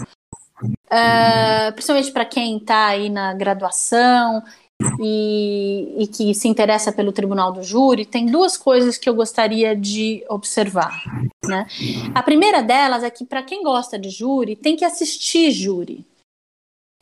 é, 0.90 1.70
principalmente 1.72 2.12
para 2.12 2.24
quem 2.24 2.58
está 2.58 2.86
aí 2.86 3.10
na 3.10 3.34
graduação 3.34 4.42
e, 5.00 6.02
e, 6.02 6.06
que 6.06 6.34
se 6.34 6.48
interessa 6.48 6.92
pelo 6.92 7.12
tribunal 7.12 7.52
do 7.52 7.62
júri, 7.62 8.04
tem 8.04 8.26
duas 8.26 8.56
coisas 8.56 8.98
que 8.98 9.08
eu 9.08 9.14
gostaria 9.14 9.74
de 9.76 10.24
observar. 10.28 11.02
Né? 11.44 11.66
A 12.14 12.22
primeira 12.22 12.62
delas 12.62 13.02
é 13.02 13.10
que, 13.10 13.24
para 13.24 13.42
quem 13.42 13.62
gosta 13.62 13.98
de 13.98 14.10
júri, 14.10 14.56
tem 14.56 14.76
que 14.76 14.84
assistir 14.84 15.50
júri. 15.52 16.04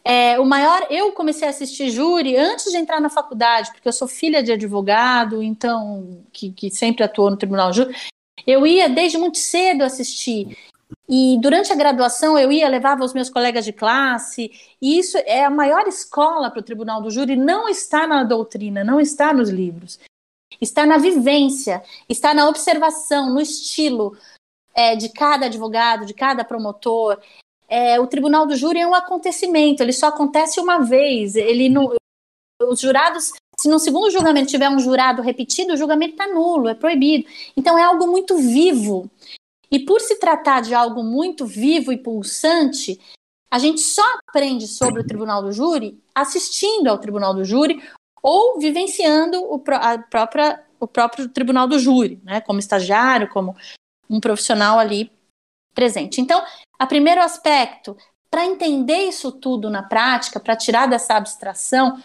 É, 0.04 0.38
o 0.38 0.44
maior, 0.44 0.86
eu 0.90 1.12
comecei 1.12 1.46
a 1.46 1.50
assistir 1.50 1.90
júri 1.90 2.36
antes 2.36 2.70
de 2.72 2.76
entrar 2.76 3.00
na 3.00 3.08
faculdade, 3.08 3.70
porque 3.70 3.88
eu 3.88 3.92
sou 3.92 4.08
filha 4.08 4.42
de 4.42 4.52
advogado, 4.52 5.42
então, 5.42 6.24
que, 6.32 6.50
que 6.50 6.70
sempre 6.70 7.04
atuou 7.04 7.30
no 7.30 7.36
tribunal 7.36 7.72
júri. 7.72 7.94
Eu 8.44 8.66
ia 8.66 8.88
desde 8.88 9.16
muito 9.16 9.38
cedo 9.38 9.82
assistir. 9.82 10.58
E 11.08 11.38
durante 11.40 11.72
a 11.72 11.76
graduação 11.76 12.38
eu 12.38 12.50
ia, 12.50 12.68
levava 12.68 13.04
os 13.04 13.12
meus 13.12 13.28
colegas 13.28 13.64
de 13.64 13.72
classe, 13.72 14.50
e 14.80 14.98
isso 14.98 15.18
é 15.18 15.44
a 15.44 15.50
maior 15.50 15.86
escola 15.86 16.50
para 16.50 16.60
o 16.60 16.62
tribunal 16.62 17.02
do 17.02 17.10
júri, 17.10 17.36
não 17.36 17.68
está 17.68 18.06
na 18.06 18.24
doutrina, 18.24 18.82
não 18.82 19.00
está 19.00 19.32
nos 19.32 19.50
livros. 19.50 19.98
Está 20.60 20.86
na 20.86 20.98
vivência, 20.98 21.82
está 22.08 22.32
na 22.32 22.48
observação, 22.48 23.30
no 23.30 23.40
estilo 23.40 24.16
é, 24.74 24.96
de 24.96 25.08
cada 25.08 25.46
advogado, 25.46 26.06
de 26.06 26.14
cada 26.14 26.44
promotor. 26.44 27.18
É, 27.68 27.98
o 27.98 28.06
tribunal 28.06 28.46
do 28.46 28.56
júri 28.56 28.80
é 28.80 28.86
um 28.86 28.94
acontecimento, 28.94 29.82
ele 29.82 29.92
só 29.92 30.08
acontece 30.08 30.60
uma 30.60 30.78
vez. 30.78 31.36
Ele 31.36 31.68
não, 31.68 31.94
os 32.62 32.80
jurados, 32.80 33.32
se 33.58 33.68
no 33.68 33.78
segundo 33.78 34.10
julgamento 34.10 34.50
tiver 34.50 34.68
um 34.68 34.78
jurado 34.78 35.22
repetido, 35.22 35.72
o 35.72 35.76
julgamento 35.76 36.12
está 36.12 36.28
nulo, 36.28 36.68
é 36.68 36.74
proibido. 36.74 37.28
Então 37.56 37.78
é 37.78 37.82
algo 37.82 38.06
muito 38.06 38.36
vivo. 38.36 39.10
E 39.72 39.80
por 39.80 40.02
se 40.02 40.16
tratar 40.16 40.60
de 40.60 40.74
algo 40.74 41.02
muito 41.02 41.46
vivo 41.46 41.90
e 41.90 41.96
pulsante, 41.96 43.00
a 43.50 43.58
gente 43.58 43.80
só 43.80 44.02
aprende 44.28 44.68
sobre 44.68 45.00
o 45.00 45.06
tribunal 45.06 45.42
do 45.42 45.50
júri 45.50 45.98
assistindo 46.14 46.88
ao 46.88 46.98
tribunal 46.98 47.32
do 47.32 47.42
júri 47.42 47.82
ou 48.22 48.58
vivenciando 48.58 49.42
o, 49.42 49.62
a 49.72 49.98
própria, 49.98 50.62
o 50.78 50.86
próprio 50.86 51.26
tribunal 51.28 51.66
do 51.66 51.78
júri, 51.78 52.20
né, 52.22 52.42
como 52.42 52.60
estagiário, 52.60 53.30
como 53.30 53.56
um 54.10 54.20
profissional 54.20 54.78
ali 54.78 55.10
presente. 55.74 56.20
Então, 56.20 56.44
o 56.80 56.86
primeiro 56.86 57.22
aspecto, 57.22 57.96
para 58.30 58.44
entender 58.44 59.08
isso 59.08 59.32
tudo 59.32 59.70
na 59.70 59.82
prática, 59.82 60.38
para 60.38 60.54
tirar 60.54 60.86
dessa 60.86 61.14
abstração, 61.14 62.02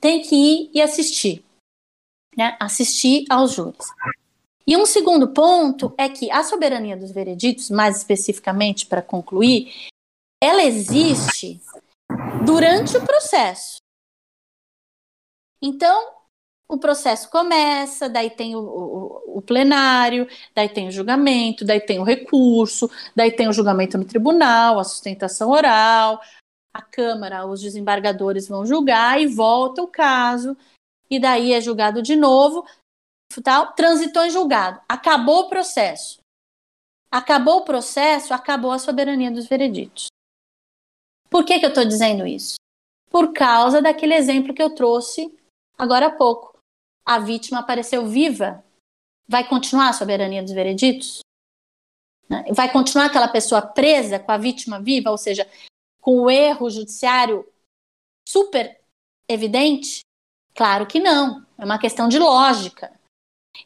tem 0.00 0.22
que 0.22 0.36
ir 0.36 0.70
e 0.72 0.80
assistir, 0.80 1.44
né, 2.36 2.56
assistir 2.60 3.24
aos 3.28 3.54
júris. 3.54 3.88
E 4.68 4.76
um 4.76 4.84
segundo 4.84 5.32
ponto 5.32 5.94
é 5.96 6.10
que 6.10 6.30
a 6.30 6.44
soberania 6.44 6.94
dos 6.94 7.10
vereditos, 7.10 7.70
mais 7.70 7.96
especificamente 7.96 8.84
para 8.84 9.00
concluir, 9.00 9.72
ela 10.44 10.62
existe 10.62 11.58
durante 12.44 12.94
o 12.98 13.02
processo. 13.02 13.78
Então, 15.62 16.12
o 16.68 16.76
processo 16.76 17.30
começa, 17.30 18.10
daí 18.10 18.28
tem 18.28 18.54
o, 18.56 18.60
o, 18.60 19.38
o, 19.38 19.42
plenário, 19.42 20.28
daí 20.54 20.68
tem 20.68 20.86
o 20.86 20.92
julgamento, 20.92 21.64
daí 21.64 21.80
tem 21.80 21.98
o 21.98 22.04
recurso, 22.04 22.90
daí 23.16 23.32
tem 23.32 23.48
o 23.48 23.54
julgamento 23.54 23.96
no 23.96 24.04
tribunal, 24.04 24.78
a 24.78 24.84
sustentação 24.84 25.48
oral, 25.48 26.20
a 26.74 26.82
Câmara, 26.82 27.46
os 27.46 27.62
desembargadores 27.62 28.46
vão 28.46 28.66
julgar 28.66 29.18
e 29.18 29.28
volta 29.28 29.82
o 29.82 29.88
caso, 29.88 30.54
e 31.10 31.18
daí 31.18 31.54
é 31.54 31.60
julgado 31.62 32.02
de 32.02 32.14
novo, 32.14 32.66
tal, 33.42 33.72
transitou 33.74 34.24
em 34.24 34.30
julgado. 34.30 34.80
Acabou 34.88 35.40
o 35.40 35.48
processo. 35.48 36.20
Acabou 37.10 37.58
o 37.58 37.64
processo, 37.64 38.34
acabou 38.34 38.70
a 38.70 38.78
soberania 38.78 39.30
dos 39.30 39.46
vereditos. 39.46 40.08
Por 41.30 41.44
que, 41.44 41.58
que 41.58 41.64
eu 41.64 41.70
estou 41.70 41.84
dizendo 41.84 42.26
isso? 42.26 42.56
Por 43.10 43.32
causa 43.32 43.80
daquele 43.80 44.14
exemplo 44.14 44.54
que 44.54 44.62
eu 44.62 44.74
trouxe 44.74 45.34
agora 45.76 46.06
há 46.06 46.10
pouco. 46.10 46.58
A 47.04 47.18
vítima 47.18 47.60
apareceu 47.60 48.06
viva. 48.06 48.64
Vai 49.26 49.46
continuar 49.46 49.90
a 49.90 49.92
soberania 49.92 50.42
dos 50.42 50.52
vereditos? 50.52 51.20
Né? 52.28 52.44
Vai 52.52 52.70
continuar 52.70 53.06
aquela 53.06 53.28
pessoa 53.28 53.62
presa 53.62 54.18
com 54.18 54.32
a 54.32 54.38
vítima 54.38 54.80
viva, 54.80 55.10
ou 55.10 55.18
seja, 55.18 55.48
com 56.00 56.22
o 56.22 56.30
erro 56.30 56.68
judiciário 56.68 57.46
super 58.26 58.78
evidente? 59.28 60.00
Claro 60.54 60.86
que 60.86 61.00
não. 61.00 61.46
É 61.56 61.64
uma 61.64 61.78
questão 61.78 62.08
de 62.08 62.18
lógica. 62.18 62.97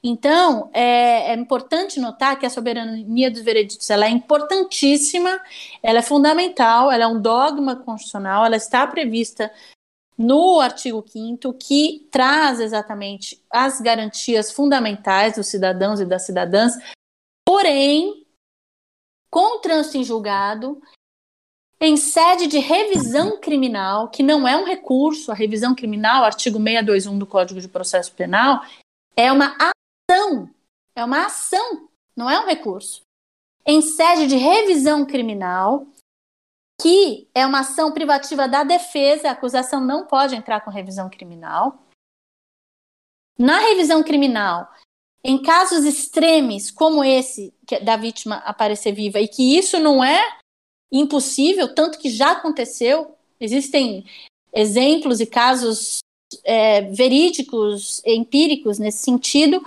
Então, 0.03 0.71
é, 0.73 1.33
é, 1.33 1.35
importante 1.35 2.01
notar 2.01 2.39
que 2.39 2.47
a 2.47 2.51
soberania 2.51 3.31
dos 3.31 3.43
vereditos 3.43 3.91
ela 3.91 4.07
é 4.07 4.11
importantíssima, 4.11 5.41
ela 5.83 5.99
é 5.99 6.03
fundamental, 6.03 6.91
ela 6.91 7.05
é 7.05 7.07
um 7.07 7.21
dogma 7.21 7.77
constitucional, 7.77 8.45
ela 8.47 8.57
está 8.57 8.87
prevista 8.87 9.53
no 10.17 10.61
artigo 10.61 11.05
5 11.07 11.53
que 11.55 12.07
traz 12.11 12.61
exatamente 12.61 13.43
as 13.51 13.81
garantias 13.81 14.53
fundamentais 14.53 15.35
dos 15.37 15.49
cidadãos 15.49 16.01
e 16.01 16.07
das 16.07 16.25
cidadãs, 16.25 16.75
porém, 17.45 18.25
com 19.31 19.61
trânsito 19.61 19.99
em 19.99 20.05
julgado, 20.05 20.81
em 21.81 21.97
sede 21.97 22.47
de 22.47 22.59
revisão 22.59 23.41
criminal, 23.41 24.09
que 24.09 24.23
não 24.23 24.47
é 24.47 24.57
um 24.57 24.65
recurso, 24.65 25.33
a 25.33 25.35
revisão 25.35 25.75
criminal, 25.75 26.23
artigo 26.23 26.59
621 26.59 27.19
do 27.19 27.27
Código 27.27 27.61
de 27.61 27.67
Processo 27.67 28.13
Penal, 28.13 28.63
é 29.17 29.33
uma 29.33 29.57
ação, 30.13 30.51
é 30.95 31.05
uma 31.05 31.27
ação, 31.27 31.89
não 32.15 32.29
é 32.29 32.39
um 32.39 32.47
recurso. 32.47 33.03
Em 33.65 33.81
sede 33.81 34.27
de 34.27 34.37
revisão 34.37 35.07
criminal, 35.07 35.87
que 36.81 37.29
é 37.35 37.47
uma 37.47 37.61
ação 37.61 37.93
privativa 37.93 38.49
da 38.49 38.65
defesa, 38.65 39.29
a 39.29 39.33
acusação 39.33 39.81
não 39.81 40.07
pode 40.07 40.35
entrar 40.35 40.61
com 40.61 40.71
revisão 40.71 41.09
criminal. 41.09 41.87
Na 43.39 43.59
revisão 43.59 44.03
criminal, 44.03 44.69
em 45.25 45.41
casos 45.41 45.85
extremos 45.85 46.71
como 46.71 47.05
esse 47.05 47.55
da 47.83 47.97
vítima 47.97 48.37
aparecer 48.39 48.93
viva 48.93 49.21
e 49.21 49.29
que 49.29 49.57
isso 49.57 49.79
não 49.79 50.03
é 50.03 50.39
impossível, 50.93 51.75
tanto 51.75 51.99
que 51.99 52.11
já 52.11 52.33
aconteceu, 52.33 53.17
existem 53.41 54.05
exemplos 54.53 55.21
e 55.21 55.27
casos 55.27 56.01
é, 56.45 56.83
verídicos, 56.83 58.03
empíricos 58.05 58.79
nesse 58.79 58.99
sentido, 58.99 59.65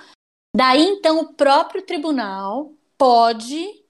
Daí, 0.55 0.83
então, 0.83 1.19
o 1.19 1.33
próprio 1.33 1.81
tribunal 1.81 2.71
pode 2.97 3.83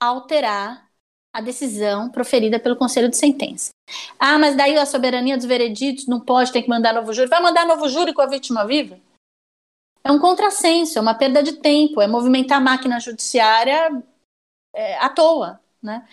alterar 0.00 0.90
a 1.32 1.40
decisão 1.40 2.10
proferida 2.10 2.58
pelo 2.58 2.74
conselho 2.74 3.08
de 3.08 3.16
sentença. 3.16 3.70
Ah, 4.18 4.36
mas 4.40 4.56
daí 4.56 4.76
a 4.76 4.84
soberania 4.84 5.36
dos 5.36 5.46
vereditos 5.46 6.08
não 6.08 6.18
pode, 6.20 6.50
tem 6.50 6.64
que 6.64 6.68
mandar 6.68 6.92
novo 6.92 7.12
júri. 7.12 7.28
Vai 7.28 7.40
mandar 7.40 7.64
novo 7.64 7.88
júri 7.88 8.12
com 8.12 8.20
a 8.20 8.26
vítima 8.26 8.66
viva? 8.66 8.98
É 10.02 10.10
um 10.10 10.18
contrassenso, 10.18 10.98
é 10.98 11.00
uma 11.00 11.14
perda 11.14 11.44
de 11.44 11.52
tempo, 11.52 12.00
é 12.00 12.08
movimentar 12.08 12.58
a 12.58 12.60
máquina 12.60 12.98
judiciária 12.98 14.02
é, 14.74 14.98
à 14.98 15.08
toa, 15.08 15.60
né? 15.80 16.08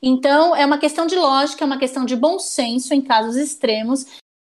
Então, 0.00 0.54
é 0.54 0.64
uma 0.64 0.78
questão 0.78 1.08
de 1.08 1.16
lógica, 1.16 1.64
é 1.64 1.66
uma 1.66 1.78
questão 1.78 2.04
de 2.04 2.14
bom 2.14 2.38
senso 2.38 2.94
em 2.94 3.02
casos 3.02 3.34
extremos, 3.34 4.04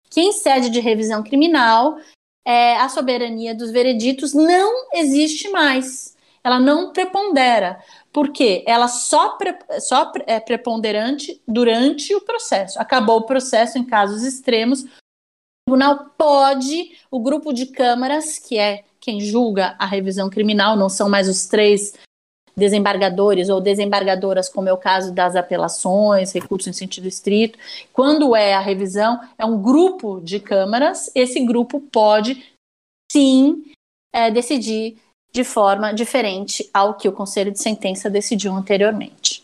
que 0.09 0.21
em 0.21 0.31
sede 0.31 0.71
de 0.71 0.79
revisão 0.79 1.21
criminal 1.21 1.99
é, 2.45 2.77
a 2.77 2.87
soberania 2.87 3.55
dos 3.55 3.71
vereditos 3.71 4.33
não 4.33 4.87
existe 4.93 5.49
mais. 5.49 6.15
Ela 6.43 6.59
não 6.59 6.93
prepondera. 6.93 7.83
Por 8.13 8.31
quê? 8.31 8.63
Ela 8.67 8.87
só, 8.87 9.29
pre, 9.29 9.57
só 9.79 10.11
é 10.27 10.39
preponderante 10.39 11.41
durante 11.47 12.13
o 12.13 12.21
processo. 12.21 12.79
Acabou 12.79 13.17
o 13.17 13.25
processo 13.25 13.79
em 13.79 13.83
casos 13.83 14.21
extremos. 14.21 14.83
O 14.83 15.71
tribunal 15.71 16.11
pode, 16.15 16.95
o 17.09 17.19
grupo 17.19 17.51
de 17.51 17.65
câmaras, 17.65 18.37
que 18.37 18.59
é 18.59 18.83
quem 18.99 19.19
julga 19.19 19.75
a 19.79 19.85
revisão 19.87 20.29
criminal, 20.29 20.75
não 20.75 20.87
são 20.87 21.09
mais 21.09 21.27
os 21.27 21.47
três 21.47 21.93
desembargadores 22.55 23.49
ou 23.49 23.59
desembargadoras, 23.59 24.47
como 24.49 24.69
é 24.69 24.73
o 24.73 24.77
caso 24.77 25.13
das 25.13 25.35
apelações, 25.35 26.31
recursos 26.31 26.67
em 26.67 26.73
sentido 26.73 27.07
estrito. 27.07 27.59
Quando 27.91 28.35
é 28.35 28.53
a 28.53 28.59
revisão, 28.59 29.19
é 29.37 29.45
um 29.45 29.61
grupo 29.61 30.21
de 30.21 30.39
câmaras, 30.39 31.11
esse 31.13 31.43
grupo 31.45 31.79
pode 31.79 32.43
sim 33.11 33.63
é, 34.13 34.31
decidir 34.31 34.97
de 35.31 35.43
forma 35.43 35.93
diferente 35.93 36.69
ao 36.73 36.93
que 36.93 37.09
o 37.09 37.11
Conselho 37.11 37.51
de 37.51 37.61
Sentença 37.61 38.09
decidiu 38.09 38.53
anteriormente. 38.53 39.43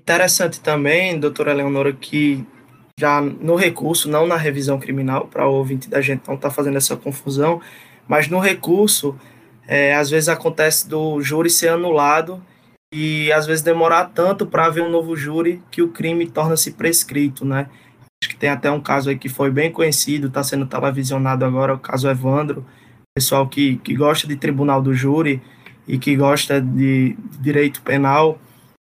Interessante 0.00 0.60
também, 0.60 1.18
doutora 1.18 1.54
Leonora, 1.54 1.92
que 1.92 2.46
já 2.98 3.20
no 3.20 3.56
recurso, 3.56 4.08
não 4.08 4.26
na 4.26 4.36
revisão 4.36 4.78
criminal, 4.78 5.26
para 5.26 5.48
o 5.48 5.54
ouvinte 5.54 5.88
da 5.88 6.00
gente 6.00 6.26
não 6.28 6.34
estar 6.34 6.48
tá 6.48 6.54
fazendo 6.54 6.76
essa 6.76 6.96
confusão, 6.96 7.60
mas 8.06 8.28
no 8.28 8.38
recurso, 8.38 9.18
é, 9.66 9.94
às 9.94 10.10
vezes 10.10 10.28
acontece 10.28 10.88
do 10.88 11.20
júri 11.20 11.50
ser 11.50 11.68
anulado 11.68 12.42
e 12.92 13.32
às 13.32 13.46
vezes 13.46 13.62
demorar 13.62 14.06
tanto 14.06 14.46
para 14.46 14.66
haver 14.66 14.82
um 14.82 14.90
novo 14.90 15.16
júri 15.16 15.62
que 15.70 15.82
o 15.82 15.88
crime 15.88 16.26
torna-se 16.26 16.72
prescrito, 16.72 17.44
né? 17.44 17.68
Acho 18.22 18.30
que 18.30 18.36
tem 18.36 18.48
até 18.48 18.70
um 18.70 18.80
caso 18.80 19.10
aí 19.10 19.18
que 19.18 19.28
foi 19.28 19.50
bem 19.50 19.70
conhecido, 19.70 20.28
está 20.28 20.42
sendo 20.42 20.66
televisionado 20.66 21.44
agora, 21.44 21.74
o 21.74 21.78
caso 21.78 22.08
Evandro, 22.08 22.64
pessoal 23.14 23.46
que, 23.46 23.76
que 23.78 23.94
gosta 23.94 24.26
de 24.26 24.36
tribunal 24.36 24.80
do 24.80 24.94
júri 24.94 25.42
e 25.86 25.98
que 25.98 26.16
gosta 26.16 26.60
de, 26.60 27.16
direito 27.40 27.82
penal, 27.82 28.38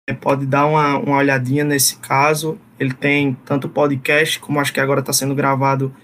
é, 0.08 0.12
pode 0.12 0.46
dar 0.46 0.66
uma, 0.66 0.98
uma 0.98 1.16
olhadinha 1.16 1.64
nesse 1.64 1.96
caso. 1.98 2.58
Ele 2.78 2.92
tem 2.92 3.34
tanto 3.44 3.68
podcast, 3.68 4.40
como 4.40 4.58
acho 4.58 4.72
que 4.72 4.80
agora 4.80 5.00
está 5.00 5.12
sendo 5.12 5.34
gravado 5.34 5.94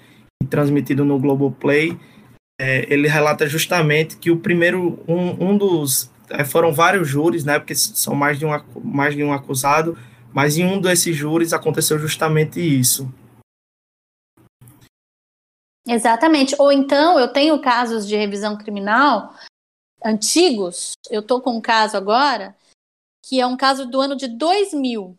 e 0.43 0.47
transmitido 0.47 1.05
no 1.05 1.19
Globoplay. 1.19 1.99
É, 2.59 2.91
ele 2.93 3.07
relata 3.07 3.47
justamente 3.47 4.17
que 4.17 4.31
o 4.31 4.39
primeiro, 4.39 5.03
um, 5.07 5.51
um 5.51 5.59
dos 5.59 6.11
é, 6.31 6.45
foram 6.45 6.73
vários 6.73 7.09
júris, 7.09 7.45
né? 7.45 7.59
Porque 7.59 7.75
são 7.75 8.15
mais 8.15 8.39
de 8.39 8.47
um, 8.47 8.51
mais 8.83 9.15
de 9.15 9.23
um 9.23 9.33
acusado, 9.33 9.99
mas 10.33 10.57
em 10.57 10.65
um 10.65 10.81
desses 10.81 11.15
júris 11.15 11.53
aconteceu 11.53 11.99
justamente 11.99 12.61
isso. 12.61 13.13
Exatamente. 15.87 16.55
Ou 16.59 16.73
então 16.73 17.19
eu 17.19 17.29
tenho 17.29 17.61
casos 17.61 18.07
de 18.07 18.17
revisão 18.17 18.57
criminal 18.57 19.35
antigos. 20.05 20.93
Eu 21.11 21.21
estou 21.21 21.41
com 21.41 21.57
um 21.57 21.61
caso 21.61 21.97
agora 21.97 22.57
que 23.29 23.41
é 23.41 23.47
um 23.47 23.57
caso 23.57 23.87
do 23.87 24.01
ano 24.01 24.17
de 24.17 24.29
2000. 24.29 25.17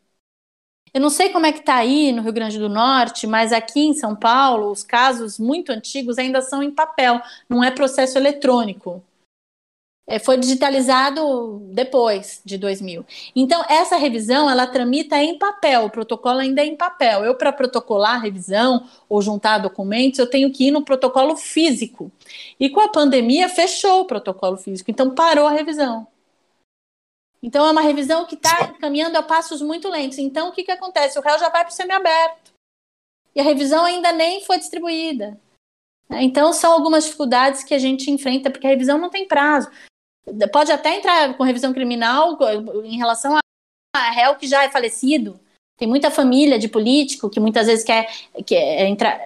Eu 0.97 1.01
não 1.01 1.11
sei 1.11 1.29
como 1.29 1.45
é 1.45 1.51
que 1.51 1.59
está 1.59 1.75
aí 1.75 2.11
no 2.11 2.23
Rio 2.23 2.33
Grande 2.33 2.57
do 2.57 2.67
Norte, 2.67 3.27
mas 3.27 3.53
aqui 3.53 3.81
em 3.81 3.93
São 3.93 4.15
Paulo 4.15 4.71
os 4.71 4.81
casos 4.81 5.37
muito 5.37 5.71
antigos 5.71 6.17
ainda 6.17 6.41
são 6.41 6.63
em 6.63 6.71
papel, 6.71 7.21
não 7.47 7.63
é 7.63 7.69
processo 7.69 8.17
eletrônico 8.17 9.03
é, 10.07 10.17
foi 10.17 10.37
digitalizado 10.37 11.59
depois 11.73 12.41
de 12.45 12.57
2000. 12.57 13.05
Então, 13.35 13.63
essa 13.69 13.97
revisão, 13.97 14.49
ela 14.49 14.65
tramita 14.65 15.17
em 15.21 15.37
papel, 15.37 15.83
o 15.83 15.89
protocolo 15.89 16.39
ainda 16.39 16.61
é 16.61 16.65
em 16.65 16.77
papel. 16.77 17.25
Eu, 17.25 17.35
para 17.35 17.51
protocolar 17.51 18.15
a 18.15 18.19
revisão 18.19 18.87
ou 19.09 19.21
juntar 19.21 19.57
documentos, 19.57 20.17
eu 20.17 20.27
tenho 20.29 20.51
que 20.51 20.69
ir 20.69 20.71
no 20.71 20.83
protocolo 20.83 21.35
físico. 21.35 22.09
E 22.57 22.69
com 22.69 22.79
a 22.79 22.87
pandemia, 22.87 23.49
fechou 23.49 24.01
o 24.01 24.05
protocolo 24.05 24.55
físico, 24.57 24.89
então 24.89 25.13
parou 25.13 25.45
a 25.45 25.51
revisão. 25.51 26.07
Então, 27.41 27.65
é 27.65 27.71
uma 27.71 27.81
revisão 27.81 28.25
que 28.25 28.35
está 28.35 28.73
caminhando 28.73 29.17
a 29.17 29.23
passos 29.23 29.61
muito 29.61 29.89
lentos. 29.89 30.17
Então, 30.17 30.49
o 30.49 30.51
que, 30.51 30.63
que 30.63 30.71
acontece? 30.71 31.17
O 31.17 31.21
réu 31.21 31.37
já 31.37 31.49
vai 31.49 31.63
para 31.63 31.71
o 31.71 31.75
semiaberto. 31.75 32.51
E 33.35 33.39
a 33.39 33.43
revisão 33.43 33.85
ainda 33.85 34.11
nem 34.11 34.43
foi 34.43 34.57
distribuída. 34.57 35.39
Então, 36.09 36.53
são 36.53 36.71
algumas 36.71 37.03
dificuldades 37.05 37.63
que 37.63 37.73
a 37.73 37.79
gente 37.79 38.09
enfrenta, 38.09 38.49
porque 38.49 38.65
a 38.65 38.69
revisão 38.69 38.97
não 38.97 39.09
tem 39.09 39.27
prazo 39.27 39.69
pode 40.51 40.71
até 40.71 40.95
entrar 40.95 41.33
com 41.35 41.43
revisão 41.43 41.73
criminal 41.73 42.37
em 42.83 42.97
relação 42.97 43.37
a 43.95 44.11
réu 44.11 44.35
que 44.35 44.47
já 44.47 44.63
é 44.63 44.69
falecido. 44.69 45.39
Tem 45.77 45.87
muita 45.87 46.09
família 46.09 46.57
de 46.57 46.67
político 46.67 47.29
que 47.29 47.39
muitas 47.39 47.67
vezes 47.67 47.85
quer, 47.85 48.09
quer 48.45 48.87
entrar, 48.87 49.19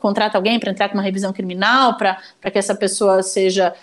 contrata 0.00 0.38
alguém 0.38 0.58
para 0.58 0.70
entrar 0.70 0.88
com 0.88 0.94
uma 0.94 1.02
revisão 1.02 1.32
criminal, 1.34 1.96
para 1.96 2.50
que 2.50 2.58
essa 2.58 2.74
pessoa 2.74 3.22
seja, 3.22 3.74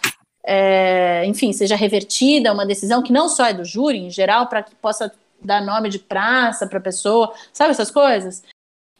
é, 0.45 1.25
enfim, 1.25 1.51
seja 1.51 1.75
revertida 1.75 2.53
uma 2.53 2.65
decisão 2.65 3.01
que 3.01 3.12
não 3.12 3.27
só 3.27 3.45
é 3.45 3.53
do 3.53 3.65
júri, 3.65 3.97
em 3.97 4.10
geral, 4.10 4.47
para 4.47 4.63
que 4.63 4.75
possa 4.75 5.12
dar 5.41 5.63
nome 5.63 5.89
de 5.89 5.99
praça 5.99 6.67
para 6.67 6.77
a 6.77 6.81
pessoa, 6.81 7.34
sabe 7.51 7.71
essas 7.71 7.91
coisas? 7.91 8.43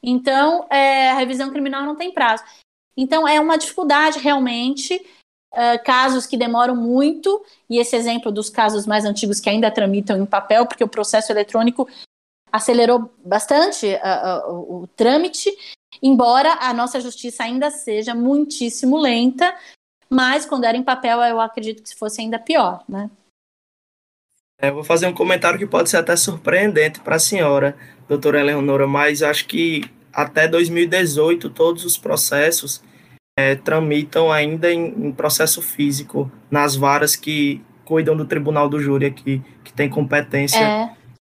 Então, 0.02 0.68
é, 0.70 1.12
a 1.12 1.16
revisão 1.16 1.50
criminal 1.50 1.84
não 1.84 1.96
tem 1.96 2.12
prazo. 2.12 2.44
Então, 2.98 3.28
é 3.28 3.40
uma 3.40 3.58
dificuldade 3.58 4.20
realmente 4.20 4.96
uh, 5.54 5.84
casos 5.84 6.26
que 6.26 6.38
demoram 6.38 6.76
muito, 6.76 7.44
e 7.70 7.80
esse 7.80 7.96
exemplo 7.96 8.32
dos 8.32 8.50
casos 8.50 8.86
mais 8.86 9.06
antigos 9.06 9.40
que 9.40 9.50
ainda 9.50 9.72
tramitam 9.72 10.18
em 10.18 10.26
papel, 10.26 10.66
porque 10.66 10.84
o 10.84 10.88
processo 10.88 11.32
eletrônico 11.32 11.88
acelerou 12.52 13.12
bastante 13.24 13.86
uh, 13.88 14.52
uh, 14.52 14.84
o 14.84 14.88
trâmite, 14.96 15.52
embora 16.02 16.54
a 16.62 16.74
nossa 16.74 17.02
justiça 17.02 17.44
ainda 17.44 17.70
seja 17.70 18.14
muitíssimo 18.14 18.98
lenta, 18.98 19.54
mas 20.10 20.46
quando 20.46 20.66
era 20.66 20.78
em 20.78 20.84
papel 20.84 21.22
eu 21.22 21.40
acredito 21.40 21.84
que 21.84 21.96
fosse 21.96 22.22
ainda 22.22 22.40
pior, 22.40 22.84
né? 22.88 23.10
É, 24.62 24.70
eu 24.70 24.74
vou 24.74 24.84
fazer 24.84 25.08
um 25.08 25.14
comentário 25.14 25.60
que 25.60 25.68
pode 25.68 25.90
ser 25.90 25.98
até 25.98 26.16
surpreendente 26.16 27.00
para 27.02 27.18
a 27.18 27.20
senhora, 27.20 27.76
doutora 28.08 28.40
Eleonora, 28.40 28.88
mas 28.88 29.22
acho 29.22 29.46
que 29.48 29.84
até 30.14 30.48
2018 30.48 31.50
todos 31.50 31.84
os 31.84 31.98
processos 31.98 32.82
é, 33.38 33.56
tramitam 33.56 34.32
ainda 34.32 34.72
em, 34.72 35.08
em, 35.08 35.12
processo 35.12 35.62
físico 35.62 36.32
nas 36.50 36.76
varas 36.76 37.18
que 37.18 37.62
cuidam 37.84 38.16
do 38.16 38.26
tribunal 38.26 38.70
do 38.70 38.80
júri 38.80 39.06
aqui, 39.06 39.42
que 39.62 39.74
tem 39.74 39.90
competência 39.90 40.64
é. 40.64 40.90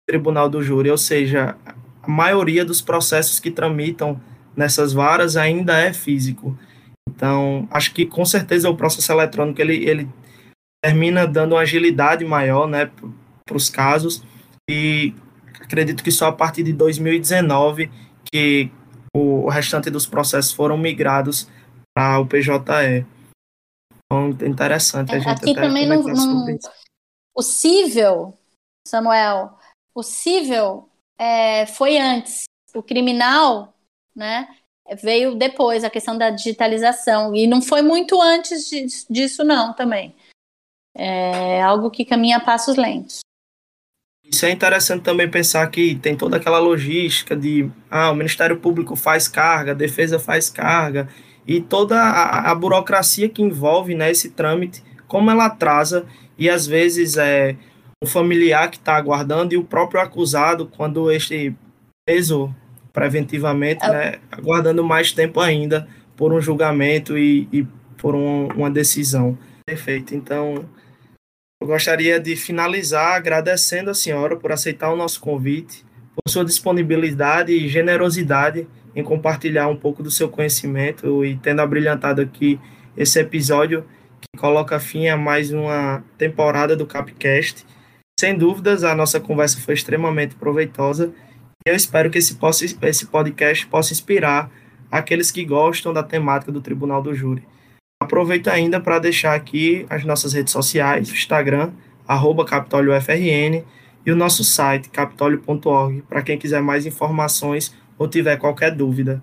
tribunal 0.06 0.48
do 0.48 0.62
júri, 0.62 0.90
ou 0.90 0.98
seja, 0.98 1.56
a 2.02 2.08
maioria 2.08 2.64
dos 2.64 2.82
processos 2.82 3.40
que 3.40 3.50
tramitam 3.50 4.20
nessas 4.54 4.92
varas 4.92 5.36
ainda 5.36 5.78
é 5.78 5.92
físico. 5.92 6.56
Então, 7.16 7.66
acho 7.70 7.94
que 7.94 8.04
com 8.04 8.26
certeza 8.26 8.68
o 8.68 8.76
processo 8.76 9.10
eletrônico 9.10 9.58
ele, 9.58 9.88
ele 9.88 10.08
termina 10.84 11.26
dando 11.26 11.54
uma 11.54 11.62
agilidade 11.62 12.26
maior 12.26 12.68
né, 12.68 12.90
para 13.44 13.56
os 13.56 13.70
casos 13.70 14.22
e 14.68 15.14
acredito 15.58 16.04
que 16.04 16.10
só 16.10 16.26
a 16.26 16.32
partir 16.32 16.62
de 16.62 16.74
2019 16.74 17.90
que 18.30 18.70
o 19.16 19.48
restante 19.48 19.88
dos 19.88 20.06
processos 20.06 20.52
foram 20.52 20.76
migrados 20.76 21.48
para 21.96 22.18
o 22.18 22.26
PJE. 22.26 23.06
Então, 24.04 24.28
interessante 24.46 25.14
a 25.14 25.16
é, 25.16 25.20
gente 25.20 25.42
Aqui 25.42 25.54
também 25.54 25.88
não, 25.88 26.02
não... 26.02 26.58
O 27.34 27.42
cível, 27.42 28.36
Samuel, 28.86 29.58
o 29.94 30.02
cível 30.02 30.88
é, 31.18 31.64
foi 31.66 31.98
antes. 31.98 32.44
O 32.74 32.82
criminal, 32.82 33.74
né, 34.14 34.54
veio 35.02 35.34
depois, 35.34 35.84
a 35.84 35.90
questão 35.90 36.16
da 36.16 36.30
digitalização. 36.30 37.34
E 37.34 37.46
não 37.46 37.60
foi 37.60 37.82
muito 37.82 38.20
antes 38.20 38.70
disso, 39.08 39.44
não, 39.44 39.72
também. 39.72 40.14
É 40.94 41.62
algo 41.62 41.90
que 41.90 42.04
caminha 42.04 42.38
a 42.38 42.40
passos 42.40 42.76
lentos. 42.76 43.20
Isso 44.24 44.44
é 44.44 44.50
interessante 44.50 45.04
também 45.04 45.30
pensar 45.30 45.68
que 45.70 45.94
tem 45.94 46.16
toda 46.16 46.36
aquela 46.36 46.58
logística 46.58 47.36
de 47.36 47.70
ah, 47.88 48.10
o 48.10 48.16
Ministério 48.16 48.58
Público 48.58 48.96
faz 48.96 49.28
carga, 49.28 49.70
a 49.70 49.74
defesa 49.74 50.18
faz 50.18 50.50
carga, 50.50 51.08
e 51.46 51.60
toda 51.60 51.96
a, 51.96 52.50
a 52.50 52.54
burocracia 52.54 53.28
que 53.28 53.40
envolve 53.40 53.94
né, 53.94 54.10
esse 54.10 54.30
trâmite, 54.30 54.82
como 55.06 55.30
ela 55.30 55.46
atrasa, 55.46 56.06
e 56.36 56.50
às 56.50 56.66
vezes 56.66 57.16
é 57.16 57.56
o 58.02 58.06
familiar 58.06 58.68
que 58.68 58.78
está 58.78 58.96
aguardando 58.96 59.54
e 59.54 59.56
o 59.56 59.64
próprio 59.64 60.00
acusado, 60.00 60.66
quando 60.66 61.10
este 61.10 61.54
preso 62.04 62.52
preventivamente, 62.96 63.84
é. 63.84 63.90
né, 63.90 64.14
aguardando 64.32 64.82
mais 64.82 65.12
tempo 65.12 65.38
ainda 65.38 65.86
por 66.16 66.32
um 66.32 66.40
julgamento 66.40 67.18
e, 67.18 67.46
e 67.52 67.66
por 67.98 68.14
um, 68.14 68.46
uma 68.54 68.70
decisão. 68.70 69.36
Perfeito. 69.66 70.14
Então, 70.14 70.64
eu 71.60 71.66
gostaria 71.66 72.18
de 72.18 72.34
finalizar 72.34 73.14
agradecendo 73.14 73.90
a 73.90 73.94
senhora 73.94 74.34
por 74.34 74.50
aceitar 74.50 74.90
o 74.90 74.96
nosso 74.96 75.20
convite, 75.20 75.84
por 76.14 76.30
sua 76.30 76.42
disponibilidade 76.42 77.52
e 77.52 77.68
generosidade 77.68 78.66
em 78.94 79.04
compartilhar 79.04 79.68
um 79.68 79.76
pouco 79.76 80.02
do 80.02 80.10
seu 80.10 80.30
conhecimento 80.30 81.22
e 81.22 81.36
tendo 81.36 81.60
abrilhantado 81.60 82.22
aqui 82.22 82.58
esse 82.96 83.20
episódio 83.20 83.84
que 84.22 84.40
coloca 84.40 84.80
fim 84.80 85.08
a 85.08 85.18
mais 85.18 85.52
uma 85.52 86.02
temporada 86.16 86.74
do 86.74 86.86
Capcast. 86.86 87.66
Sem 88.18 88.38
dúvidas, 88.38 88.84
a 88.84 88.94
nossa 88.94 89.20
conversa 89.20 89.60
foi 89.60 89.74
extremamente 89.74 90.34
proveitosa 90.34 91.12
eu 91.66 91.74
espero 91.74 92.08
que 92.08 92.16
esse, 92.16 92.36
possa, 92.36 92.64
esse 92.64 93.06
podcast 93.06 93.66
possa 93.66 93.92
inspirar 93.92 94.48
aqueles 94.88 95.32
que 95.32 95.44
gostam 95.44 95.92
da 95.92 96.02
temática 96.02 96.52
do 96.52 96.60
Tribunal 96.60 97.02
do 97.02 97.12
Júri. 97.12 97.42
Aproveito 98.00 98.46
ainda 98.46 98.80
para 98.80 99.00
deixar 99.00 99.34
aqui 99.34 99.84
as 99.90 100.04
nossas 100.04 100.32
redes 100.32 100.52
sociais, 100.52 101.10
Instagram, 101.10 101.72
arroba 102.06 102.44
CapitólioFRN, 102.44 103.64
e 104.06 104.12
o 104.12 104.16
nosso 104.16 104.44
site, 104.44 104.88
capitólio.org, 104.90 106.02
para 106.02 106.22
quem 106.22 106.38
quiser 106.38 106.62
mais 106.62 106.86
informações 106.86 107.74
ou 107.98 108.06
tiver 108.06 108.36
qualquer 108.36 108.70
dúvida. 108.70 109.20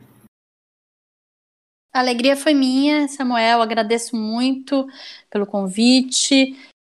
A 1.94 2.00
alegria 2.00 2.36
foi 2.36 2.54
minha, 2.54 3.08
Samuel. 3.08 3.62
Agradeço 3.62 4.18
muito 4.18 4.86
pelo 5.30 5.46
convite. 5.46 6.58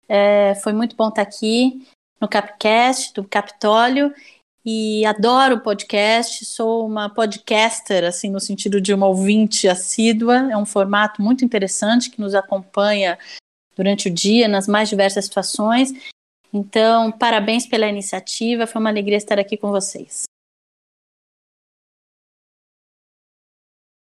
É, 0.10 0.56
foi 0.56 0.74
muito 0.74 0.96
bom 0.96 1.10
estar 1.10 1.22
aqui 1.22 1.86
no 2.20 2.28
Capcast 2.28 3.14
do 3.14 3.24
Capitólio 3.24 4.12
e 4.66 5.06
adoro 5.06 5.60
podcast. 5.60 6.44
Sou 6.44 6.88
uma 6.88 7.08
podcaster, 7.08 8.04
assim, 8.04 8.32
no 8.32 8.40
sentido 8.40 8.82
de 8.82 8.94
uma 8.94 9.06
ouvinte 9.06 9.68
assídua. 9.68 10.52
É 10.52 10.58
um 10.58 10.66
formato 10.66 11.22
muito 11.22 11.46
interessante 11.46 12.10
que 12.10 12.20
nos 12.20 12.34
acompanha 12.34 13.18
durante 13.76 14.08
o 14.08 14.14
dia 14.14 14.48
nas 14.48 14.68
mais 14.68 14.90
diversas 14.90 15.26
situações. 15.26 15.94
Então, 16.52 17.12
parabéns 17.12 17.68
pela 17.68 17.88
iniciativa, 17.88 18.66
foi 18.66 18.80
uma 18.80 18.90
alegria 18.90 19.18
estar 19.18 19.38
aqui 19.38 19.56
com 19.58 19.70
vocês. 19.70 20.24